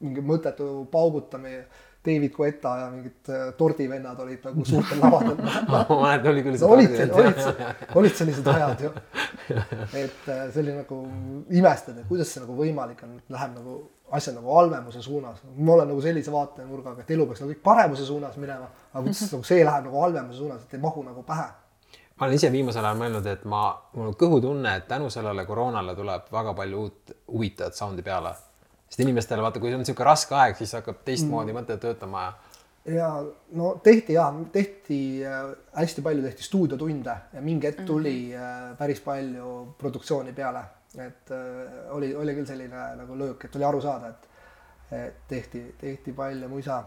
mingi 0.03 0.21
mõttetu 0.21 0.85
paugutamine. 0.91 1.65
David 2.05 2.33
Guetta 2.35 2.75
ja 2.81 2.89
mingid 2.91 3.31
äh, 3.31 3.47
tordivennad 3.57 4.19
olid 4.19 4.43
nagu 4.49 4.65
suurtel 4.67 4.99
lavadel 4.99 5.37
ma 5.71 5.83
mäletan, 5.89 6.29
oli 6.33 6.43
küll 6.45 6.59
no, 6.59 6.69
olid, 6.75 6.99
olid, 7.15 7.41
olid 8.01 8.15
sellised 8.19 8.47
ajad 8.53 8.83
ju. 8.85 8.93
et 9.53 10.29
äh, 10.29 10.45
see 10.51 10.61
oli 10.65 10.75
nagu 10.75 11.01
imestada, 11.61 12.05
kuidas 12.09 12.33
see 12.33 12.43
nagu 12.43 12.57
võimalik 12.57 13.03
on, 13.07 13.17
läheb 13.33 13.57
nagu 13.57 13.79
asjad 14.13 14.35
nagu 14.37 14.53
halvemuse 14.53 15.01
suunas. 15.01 15.41
ma 15.57 15.73
olen 15.73 15.91
nagu 15.93 16.01
sellise 16.03 16.31
vaatenurgaga, 16.31 17.01
et 17.01 17.11
elu 17.15 17.27
peaks 17.29 17.43
nagu 17.43 17.53
kõik 17.55 17.65
paremuse 17.65 18.05
suunas 18.05 18.37
minema, 18.37 18.69
aga 18.93 19.03
kuidas 19.03 19.31
nagu 19.35 19.51
see 19.51 19.65
läheb 19.65 19.89
nagu 19.89 20.01
halvemuse 20.03 20.41
suunas, 20.43 20.63
et 20.67 20.77
ei 20.77 20.83
mahu 20.83 21.05
nagu 21.07 21.25
pähe 21.27 21.49
ma 22.13 22.27
olen 22.27 22.37
ise 22.37 22.51
viimasel 22.53 22.85
ajal 22.85 22.99
mõelnud, 22.99 23.25
et 23.27 23.45
ma, 23.49 23.65
mul 23.95 24.11
on 24.11 24.17
kõhutunne, 24.19 24.75
et 24.77 24.85
tänu 24.87 25.09
sellele 25.13 25.45
koroonale 25.49 25.95
tuleb 25.97 26.27
väga 26.31 26.53
palju 26.59 26.81
uut 26.85 27.13
huvitavat 27.31 27.75
sound'i 27.75 28.05
peale. 28.05 28.35
Sest 28.93 29.01
inimestele 29.01 29.41
vaata, 29.41 29.59
kui 29.61 29.73
on 29.73 29.81
niisugune 29.81 30.05
raske 30.05 30.35
aeg, 30.37 30.57
siis 30.59 30.75
hakkab 30.77 30.99
teistmoodi 31.07 31.49
mm. 31.49 31.57
mõte 31.57 31.77
töötama 31.81 32.27
ja. 32.27 32.33
ja 32.93 33.07
no 33.57 33.73
tehti 33.83 34.13
ja 34.13 34.27
tehti 34.53 34.99
äh, 35.25 35.47
hästi 35.79 36.05
palju 36.05 36.25
tehti 36.27 36.45
stuudiotunde 36.45 37.15
ja 37.33 37.41
mingi 37.41 37.71
hetk 37.71 37.81
tuli 37.87 38.17
mm 38.29 38.41
-hmm. 38.41 38.75
päris 38.77 39.01
palju 39.01 39.73
produktsiooni 39.77 40.33
peale, 40.33 40.63
et 40.97 41.31
äh, 41.31 41.95
oli, 41.95 42.15
oli 42.15 42.35
küll 42.35 42.45
selline 42.45 42.95
nagu 43.01 43.17
löök, 43.17 43.45
et 43.45 43.55
oli 43.55 43.63
aru 43.63 43.81
saada, 43.81 44.13
et, 44.13 44.29
et 44.91 45.27
tehti, 45.27 45.75
tehti 45.81 46.13
palju 46.13 46.49
muisa 46.49 46.83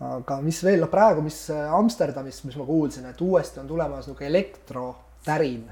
aga 0.00 0.40
mis 0.40 0.64
veel, 0.64 0.80
noh 0.80 0.88
praegu, 0.88 1.20
mis 1.24 1.50
äh, 1.50 1.74
Amsterdamist, 1.74 2.44
mis 2.44 2.56
ma 2.56 2.64
kuulsin, 2.64 3.06
et 3.06 3.20
uuesti 3.20 3.60
on 3.60 3.68
tulemas 3.68 4.06
niisugune 4.06 4.28
elektrotärin, 4.28 5.70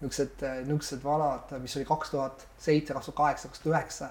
niisugused, 0.00 0.42
äh, 0.42 0.60
niisugused 0.66 1.04
vanad, 1.04 1.54
mis 1.62 1.76
oli 1.76 1.88
kaks 1.88 2.10
tuhat 2.10 2.46
seitse, 2.58 2.94
kaks 2.94 3.10
tuhat 3.10 3.16
kaheksa, 3.16 3.48
kaks 3.48 3.64
tuhat 3.64 3.74
üheksa 3.74 4.10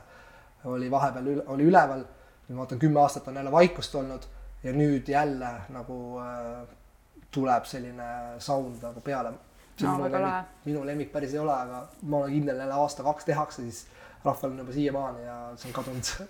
oli 0.63 0.91
vahepeal, 0.91 1.41
oli 1.47 1.63
üleval. 1.63 2.05
nüüd 2.43 2.57
ma 2.57 2.65
vaatan, 2.65 2.79
kümme 2.79 2.99
aastat 2.99 3.27
on 3.27 3.35
jälle 3.39 3.51
vaikust 3.51 3.95
olnud 3.95 4.25
ja 4.63 4.73
nüüd 4.73 5.07
jälle 5.07 5.49
nagu 5.69 6.19
äh, 6.19 6.67
tuleb 7.31 7.65
selline 7.65 8.39
sound 8.39 8.83
nagu 8.83 9.01
peale. 9.01 9.33
no, 9.81 9.97
minu 9.97 10.11
lemmik, 10.11 10.55
minu 10.65 10.85
lemmik 10.85 11.11
päris 11.11 11.33
ei 11.33 11.39
ole, 11.39 11.53
aga 11.53 11.87
ma 12.01 12.17
olen 12.17 12.31
kindel, 12.31 12.59
jälle 12.59 12.73
aasta-kaks 12.73 13.25
tehakse, 13.25 13.61
siis 13.61 13.87
rahval 14.25 14.51
on 14.51 14.63
juba 14.63 14.73
siiamaani 14.73 15.23
ja 15.23 15.37
see 15.55 15.69
on 15.71 15.73
kadunud 15.73 16.27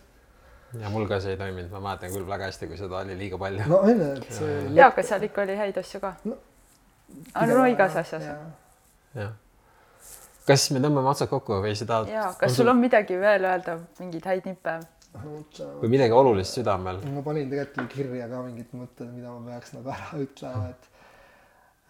ja 0.80 0.90
mul 0.90 1.06
ka 1.08 1.20
see 1.22 1.36
ei 1.36 1.38
toiminud, 1.38 1.70
ma 1.74 1.82
mäletan 1.90 2.14
küll 2.14 2.26
väga 2.28 2.50
hästi, 2.50 2.70
kui 2.72 2.78
seda 2.80 3.02
oli 3.04 3.18
liiga 3.18 3.38
palju. 3.38 3.68
no 3.70 3.82
on 3.84 4.00
ju, 4.00 4.10
et 4.18 4.32
see. 4.34 4.60
ja, 4.78 4.88
aga 4.90 5.06
seal 5.06 5.28
ikka 5.28 5.46
oli 5.46 5.58
häid 5.60 5.80
asju 5.84 6.02
ka 6.02 6.14
no,. 6.24 6.38
no, 7.36 7.48
no 7.52 7.66
igas 7.70 7.98
asjas. 8.02 8.30
jah. 9.14 9.34
Kas 10.48 10.66
me 10.74 10.82
tõmbame 10.84 11.12
otsad 11.14 11.32
kokku 11.32 11.62
või 11.64 11.76
sa 11.78 11.88
tahad? 11.90 12.12
ja, 12.12 12.28
kas 12.40 12.52
on 12.52 12.58
sul 12.58 12.74
on 12.74 12.82
midagi 12.82 13.20
veel 13.20 13.48
öelda, 13.48 13.78
mingeid 14.00 14.28
häid 14.32 14.50
nippe? 14.50 14.78
või 15.82 15.92
midagi 15.94 16.18
olulist 16.18 16.58
südamel? 16.58 17.02
ma 17.14 17.24
panin 17.26 17.50
tegelikult 17.52 17.92
kirja 17.94 18.28
ka 18.32 18.42
mingid 18.48 18.76
mõtted, 18.78 19.10
mida 19.14 19.34
ma 19.34 19.54
peaks 19.54 19.76
nagu 19.78 19.94
ära 19.94 20.22
ütlema, 20.26 20.70
et 20.74 20.90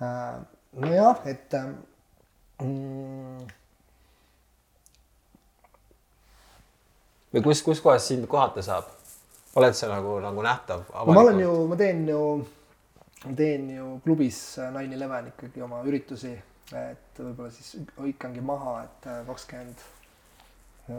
äh, 0.03 0.39
nojah, 0.83 1.21
et 1.31 1.59
äh, 1.59 1.69
mm, 2.63 3.45
või 7.33 7.45
kus, 7.47 7.63
kus 7.65 7.81
kohas 7.83 8.11
sind 8.11 8.27
kohata 8.29 8.65
saab? 8.65 8.91
oled 9.55 9.75
sa 9.77 9.89
nagu, 9.91 10.17
nagu 10.21 10.45
nähtav? 10.45 10.85
ma 10.93 11.19
olen 11.21 11.39
ju, 11.39 11.53
ma 11.69 11.77
teen 11.79 12.07
ju, 12.09 12.21
teen 13.37 13.69
ju 13.75 13.99
klubis 14.05 14.39
Nine 14.73 14.97
Eleven 14.97 15.29
ikkagi 15.33 15.61
oma 15.61 15.83
üritusi, 15.85 16.33
et 16.77 17.19
võib-olla 17.21 17.51
siis 17.53 17.75
hõikangi 17.97 18.43
maha, 18.45 18.77
et 18.87 19.09
kakskümmend 19.27 19.83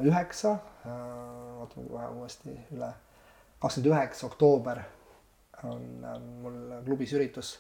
üheksa, 0.09 0.57
vaatame 0.85 1.89
kohe 1.91 2.11
uuesti 2.19 2.55
üle, 2.77 2.91
kakskümmend 3.61 3.93
üheksa 3.93 4.29
oktoober 4.31 4.83
on, 5.69 6.05
on 6.05 6.29
mul 6.43 6.61
klubis 6.85 7.13
üritus, 7.17 7.55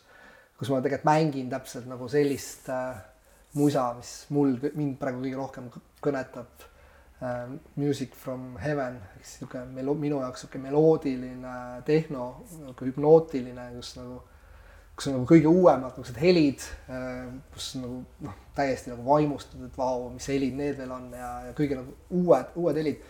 kus 0.58 0.70
ma 0.72 0.80
tegelikult 0.82 1.08
mängin 1.08 1.50
täpselt 1.52 1.88
nagu 1.90 2.08
sellist 2.10 2.68
äh, 2.72 3.00
musa, 3.58 3.88
mis 3.98 4.12
mul, 4.34 4.56
mind 4.74 4.96
praegu 5.00 5.22
kõige 5.24 5.40
rohkem 5.40 5.68
kõnetab. 6.04 6.68
Äh, 7.24 7.54
Music 7.80 8.14
from 8.18 8.56
Heaven 8.60 8.98
ehk 8.98 9.22
siis 9.22 9.42
niisugune 9.44 9.78
melo-, 9.78 9.96
minu 9.98 10.20
jaoks 10.22 10.44
niisugune 10.44 10.68
meloodiline 10.68 11.56
tehno, 11.86 12.28
niisugune 12.50 12.90
hüpnootiline, 12.92 13.68
kus 13.76 13.94
nagu, 14.00 14.20
kus 14.94 15.08
on 15.10 15.16
nagu 15.18 15.26
kõige 15.26 15.50
uuemad 15.50 15.96
niisugused 15.96 16.20
helid 16.22 16.62
kus 17.54 17.72
nagu 17.80 17.98
noh, 18.26 18.38
täiesti 18.54 18.92
nagu 18.92 19.02
vaimustud, 19.08 19.64
et 19.66 19.76
vau, 19.78 20.08
mis 20.14 20.28
helid 20.30 20.54
need 20.58 20.78
veel 20.78 20.94
on 20.94 21.10
ja, 21.16 21.32
ja 21.48 21.56
kõige 21.58 21.80
nagu 21.80 21.96
uued, 22.14 22.54
uued 22.62 22.78
helid. 22.78 23.02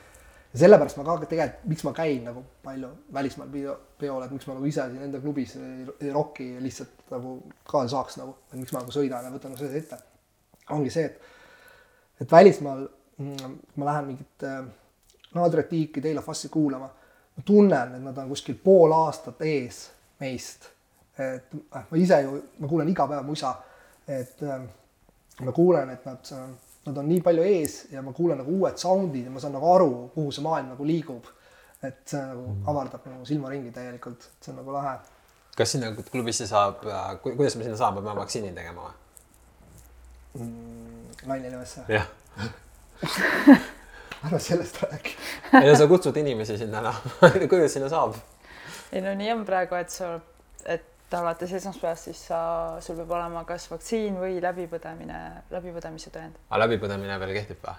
ja 0.55 0.63
sellepärast 0.65 0.97
ma 0.97 1.05
ka 1.11 1.29
tegelikult, 1.29 1.69
miks 1.69 1.85
ma 1.85 1.93
käin 1.97 2.25
nagu 2.25 2.45
palju 2.65 2.91
välismaal 3.13 3.53
peo, 3.53 3.77
peol, 4.01 4.25
et 4.25 4.33
miks 4.33 4.49
ma 4.49 4.57
nagu 4.57 4.71
ise 4.71 4.89
siin 4.89 5.07
enda 5.11 5.21
klubis 5.21 5.57
ei, 5.61 5.85
ei 6.01 6.13
rocki 6.15 6.49
lihtsalt 6.65 7.13
nagu 7.13 7.37
ka 7.69 7.85
saaks 7.93 8.19
nagu, 8.23 8.37
et 8.51 8.59
miks 8.63 8.73
ma 8.73 8.81
nagu 8.81 8.97
sõidan 8.97 9.29
ja 9.29 9.33
võtan 9.35 9.53
nagu 9.53 9.61
selle 9.61 9.81
ette. 9.85 10.01
ongi 10.73 10.93
see, 10.95 11.05
et, 11.11 11.33
et 12.25 12.33
välismaal 12.33 12.87
Mm, 13.19 13.59
ma 13.77 13.85
lähen 13.85 14.05
mingit 14.05 14.43
äh, 14.43 14.65
Nadret 15.35 15.69
Tiiki, 15.69 16.01
Taylor 16.01 16.23
Fassi 16.23 16.49
kuulama, 16.49 16.87
ma 17.37 17.43
tunnen, 17.45 17.95
et 17.95 18.03
nad 18.03 18.17
on 18.19 18.29
kuskil 18.29 18.57
pool 18.65 18.93
aastat 18.93 19.43
ees 19.47 19.91
meist. 20.21 20.71
Et 21.19 21.55
äh, 21.55 21.87
ma 21.91 21.99
ise 22.01 22.21
ju, 22.25 22.39
ma 22.59 22.69
kuulan 22.71 22.91
iga 22.91 23.07
päev 23.11 23.27
musa, 23.27 23.55
et 24.09 24.43
äh, 24.43 24.65
ma 25.41 25.53
kuulen, 25.55 25.91
et 25.95 26.07
nad, 26.07 26.33
nad 26.87 26.99
on 27.03 27.09
nii 27.09 27.23
palju 27.25 27.47
ees 27.49 27.79
ja 27.93 28.03
ma 28.03 28.13
kuulen 28.17 28.41
nagu 28.43 28.59
uued 28.59 28.79
sound'id 28.81 29.29
ja 29.29 29.33
ma 29.35 29.43
saan 29.43 29.57
nagu 29.57 29.71
aru, 29.75 29.91
kuhu 30.15 30.33
see 30.35 30.45
maailm 30.45 30.73
nagu 30.75 30.87
liigub. 30.89 31.31
et 31.85 32.01
see 32.09 32.17
nagu 32.17 32.47
mm. 32.49 32.69
avardab 32.73 33.07
nagu 33.11 33.27
silmaringi 33.29 33.71
täielikult, 33.75 34.31
see 34.41 34.53
on 34.55 34.63
nagu 34.63 34.73
lahe. 34.73 34.97
kas 35.57 35.75
sinna 35.77 35.93
klubisse 36.11 36.47
saab, 36.49 36.81
kuidas 37.23 37.57
me 37.57 37.67
sinna 37.67 37.77
saame, 37.77 38.03
peame 38.03 38.21
vaktsiini 38.23 38.55
tegema 38.57 38.89
või? 38.89 38.95
mm,? 40.41 41.29
Laine 41.29 41.49
Ilvesse? 41.53 41.85
jah 41.89 42.09
ära 44.25 44.39
sellest 44.39 44.83
räägi. 44.83 45.17
ei 45.53 45.69
no 45.69 45.77
sa 45.77 45.87
kutsud 45.87 46.17
inimesi 46.17 46.59
sinna 46.59 46.81
noh, 46.81 47.03
kuidas 47.51 47.73
sinna 47.73 47.89
saab? 47.89 48.17
ei 48.93 49.03
no 49.05 49.15
nii 49.15 49.33
on 49.33 49.45
praegu, 49.45 49.77
et 49.77 49.91
sul, 49.93 50.19
et 50.65 50.87
alates 51.19 51.53
esmaspäevast 51.59 52.09
siis 52.11 52.21
sa, 52.29 52.39
sul 52.85 52.97
peab 53.01 53.11
olema 53.17 53.45
kas 53.49 53.67
vaktsiin 53.71 54.17
või 54.21 54.41
läbipõdemine, 54.43 55.21
läbipõdemise 55.55 56.11
tõend. 56.15 56.39
aga 56.51 56.63
läbipõdemine 56.65 57.19
veel 57.23 57.35
kehtib 57.39 57.63
või? 57.65 57.77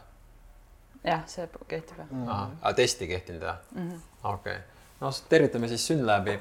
jah, 1.06 1.22
see 1.30 1.48
kehtib 1.68 2.00
jah. 2.04 2.16
ahah, 2.28 2.50
aga 2.62 2.74
test 2.82 3.02
ei 3.06 3.12
kehtinud 3.14 3.46
või? 3.46 3.86
okei, 4.34 4.58
no 5.02 5.12
s- 5.12 5.24
tervitame 5.30 5.68
siis 5.72 5.86
Synlabi, 5.88 6.38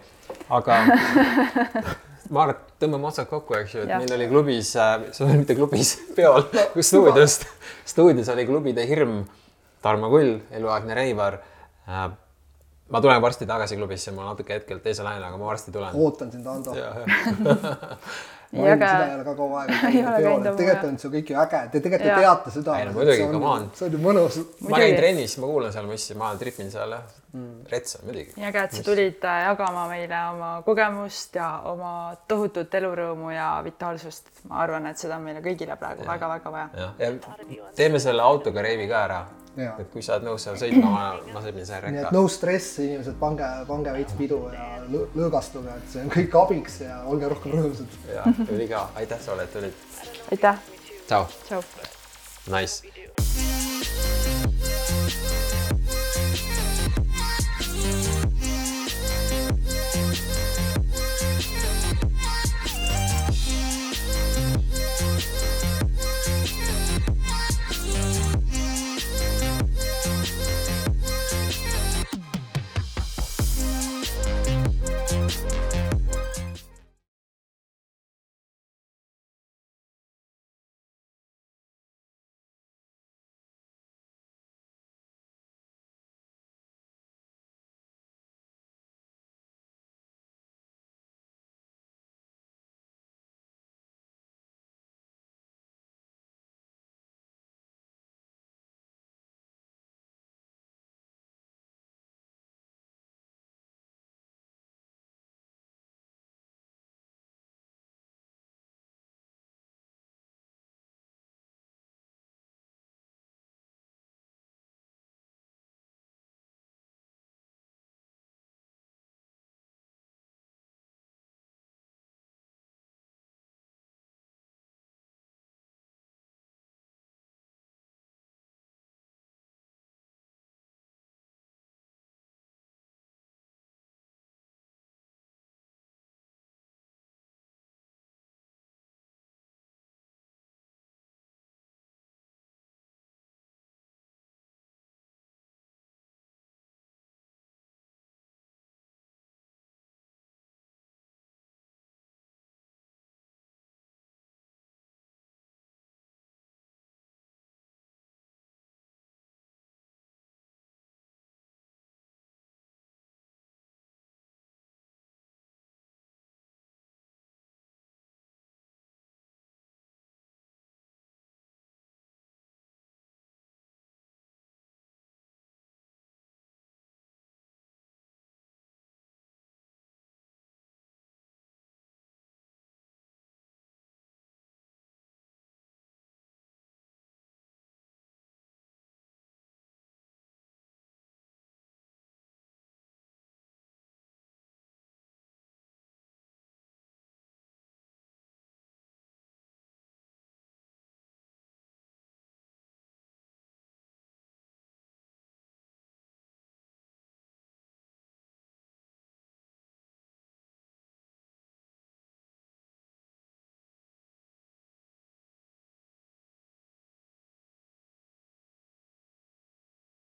aga 0.49 0.81
ma 2.33 2.45
arvan, 2.47 2.57
et 2.57 2.75
tõmbame 2.81 3.09
otsad 3.11 3.29
kokku, 3.29 3.55
eks 3.61 3.75
ju, 3.77 3.83
et 3.85 3.91
Jah. 3.93 4.01
meil 4.01 4.15
oli 4.17 4.29
klubis, 4.31 4.71
see 4.75 5.25
oli 5.27 5.41
mitte 5.43 5.57
klubis, 5.59 5.95
peol, 6.17 6.47
stuudios, 6.81 7.41
stuudios 7.85 8.31
oli 8.33 8.47
klubide 8.49 8.87
hirm, 8.89 9.25
Tarmo 9.85 10.09
Kull, 10.09 10.39
eluaegne 10.57 10.95
reivar. 10.97 11.35
Ma 12.89 13.01
tulen 13.01 13.23
varsti 13.23 13.47
tagasi 13.47 13.77
klubisse, 13.77 14.13
ma 14.13 14.29
natuke 14.31 14.59
hetkel 14.59 14.81
teise 14.85 15.05
laine, 15.07 15.25
aga 15.25 15.41
ma 15.41 15.51
varsti 15.51 15.73
tulen. 15.73 15.97
ootan 15.97 16.33
sind, 16.33 16.47
Ando. 16.47 16.75
Ma 18.55 18.69
äge. 18.71 18.87
seda 18.87 19.07
ei 19.09 19.15
ole 19.15 19.25
ka 19.25 19.35
kaua 19.35 19.63
aega 19.65 20.13
teinud. 20.17 20.49
tegelikult 20.59 20.89
on 20.91 20.99
see 21.03 21.13
kõik 21.17 21.33
ju 21.33 21.39
äge, 21.43 21.61
te 21.73 21.81
tegelikult 21.81 22.11
Jaa. 22.11 22.19
ei 22.21 22.27
teata 22.29 22.53
seda. 22.55 22.77
Ei 22.79 22.89
no 22.89 22.95
muidugi, 22.95 23.27
come 23.33 23.51
on. 23.51 23.69
see 23.75 23.89
on 23.89 23.97
ju 23.97 24.01
mõnus. 24.05 24.39
ma 24.69 24.81
käin 24.83 24.97
trennis, 25.01 25.37
ma 25.43 25.51
kuulan 25.51 25.75
seal 25.75 25.89
mussi, 25.89 26.17
ma 26.21 26.31
tripin 26.39 26.71
seal 26.75 26.95
jah, 26.95 27.15
retsa 27.73 28.03
muidugi. 28.05 28.37
nii 28.37 28.49
äge, 28.51 28.67
et 28.69 28.77
sa 28.79 28.85
tulid 28.87 29.27
äh, 29.31 29.39
jagama 29.49 29.87
meile 29.91 30.21
oma 30.35 30.51
kogemust 30.67 31.41
ja 31.41 31.49
oma 31.73 31.95
tohutut 32.31 32.77
elurõõmu 32.81 33.33
ja 33.35 33.49
vitaalsust. 33.65 34.29
ma 34.51 34.61
arvan, 34.67 34.93
et 34.93 35.01
seda 35.01 35.17
on 35.17 35.25
meile 35.27 35.43
kõigile 35.45 35.79
praegu 35.81 36.07
väga-väga 36.07 36.53
vaja. 36.59 36.69
jah, 36.85 36.95
ja 37.01 37.73
teeme 37.81 38.03
selle 38.03 38.23
autoga 38.23 38.63
reivi 38.63 38.87
ka 38.93 39.03
ära. 39.09 39.25
Et 39.57 39.91
kui 39.93 40.03
sa 40.03 40.17
oled 40.17 40.27
nõus 40.27 40.43
seal 40.43 40.57
sõitma, 40.59 40.91
ma, 40.91 41.05
ma 41.35 41.43
sõidan 41.45 41.67
selle 41.69 41.91
nii 41.93 42.01
et 42.01 42.07
rekka. 42.09 42.15
no 42.17 42.25
stress, 42.33 42.79
inimesed, 42.83 43.19
pange, 43.21 43.51
pange 43.69 43.93
veits 43.95 44.17
pidu 44.19 44.41
ja 44.55 44.67
lõ- 44.91 45.07
lõõgastuge, 45.15 45.77
et 45.79 45.93
see 45.93 46.03
on 46.03 46.11
kõik 46.17 46.35
abiks 46.43 46.81
ja 46.83 47.03
olge 47.11 47.31
rohkem 47.31 47.55
rõõmsad. 47.59 47.99
ja, 48.15 48.25
ülika, 48.49 48.89
aitäh 49.03 49.23
sulle, 49.23 49.47
et 49.47 49.53
tulid. 49.53 49.73
aitäh, 50.33 50.59
tšau. 51.07 51.27
nice. 52.51 52.94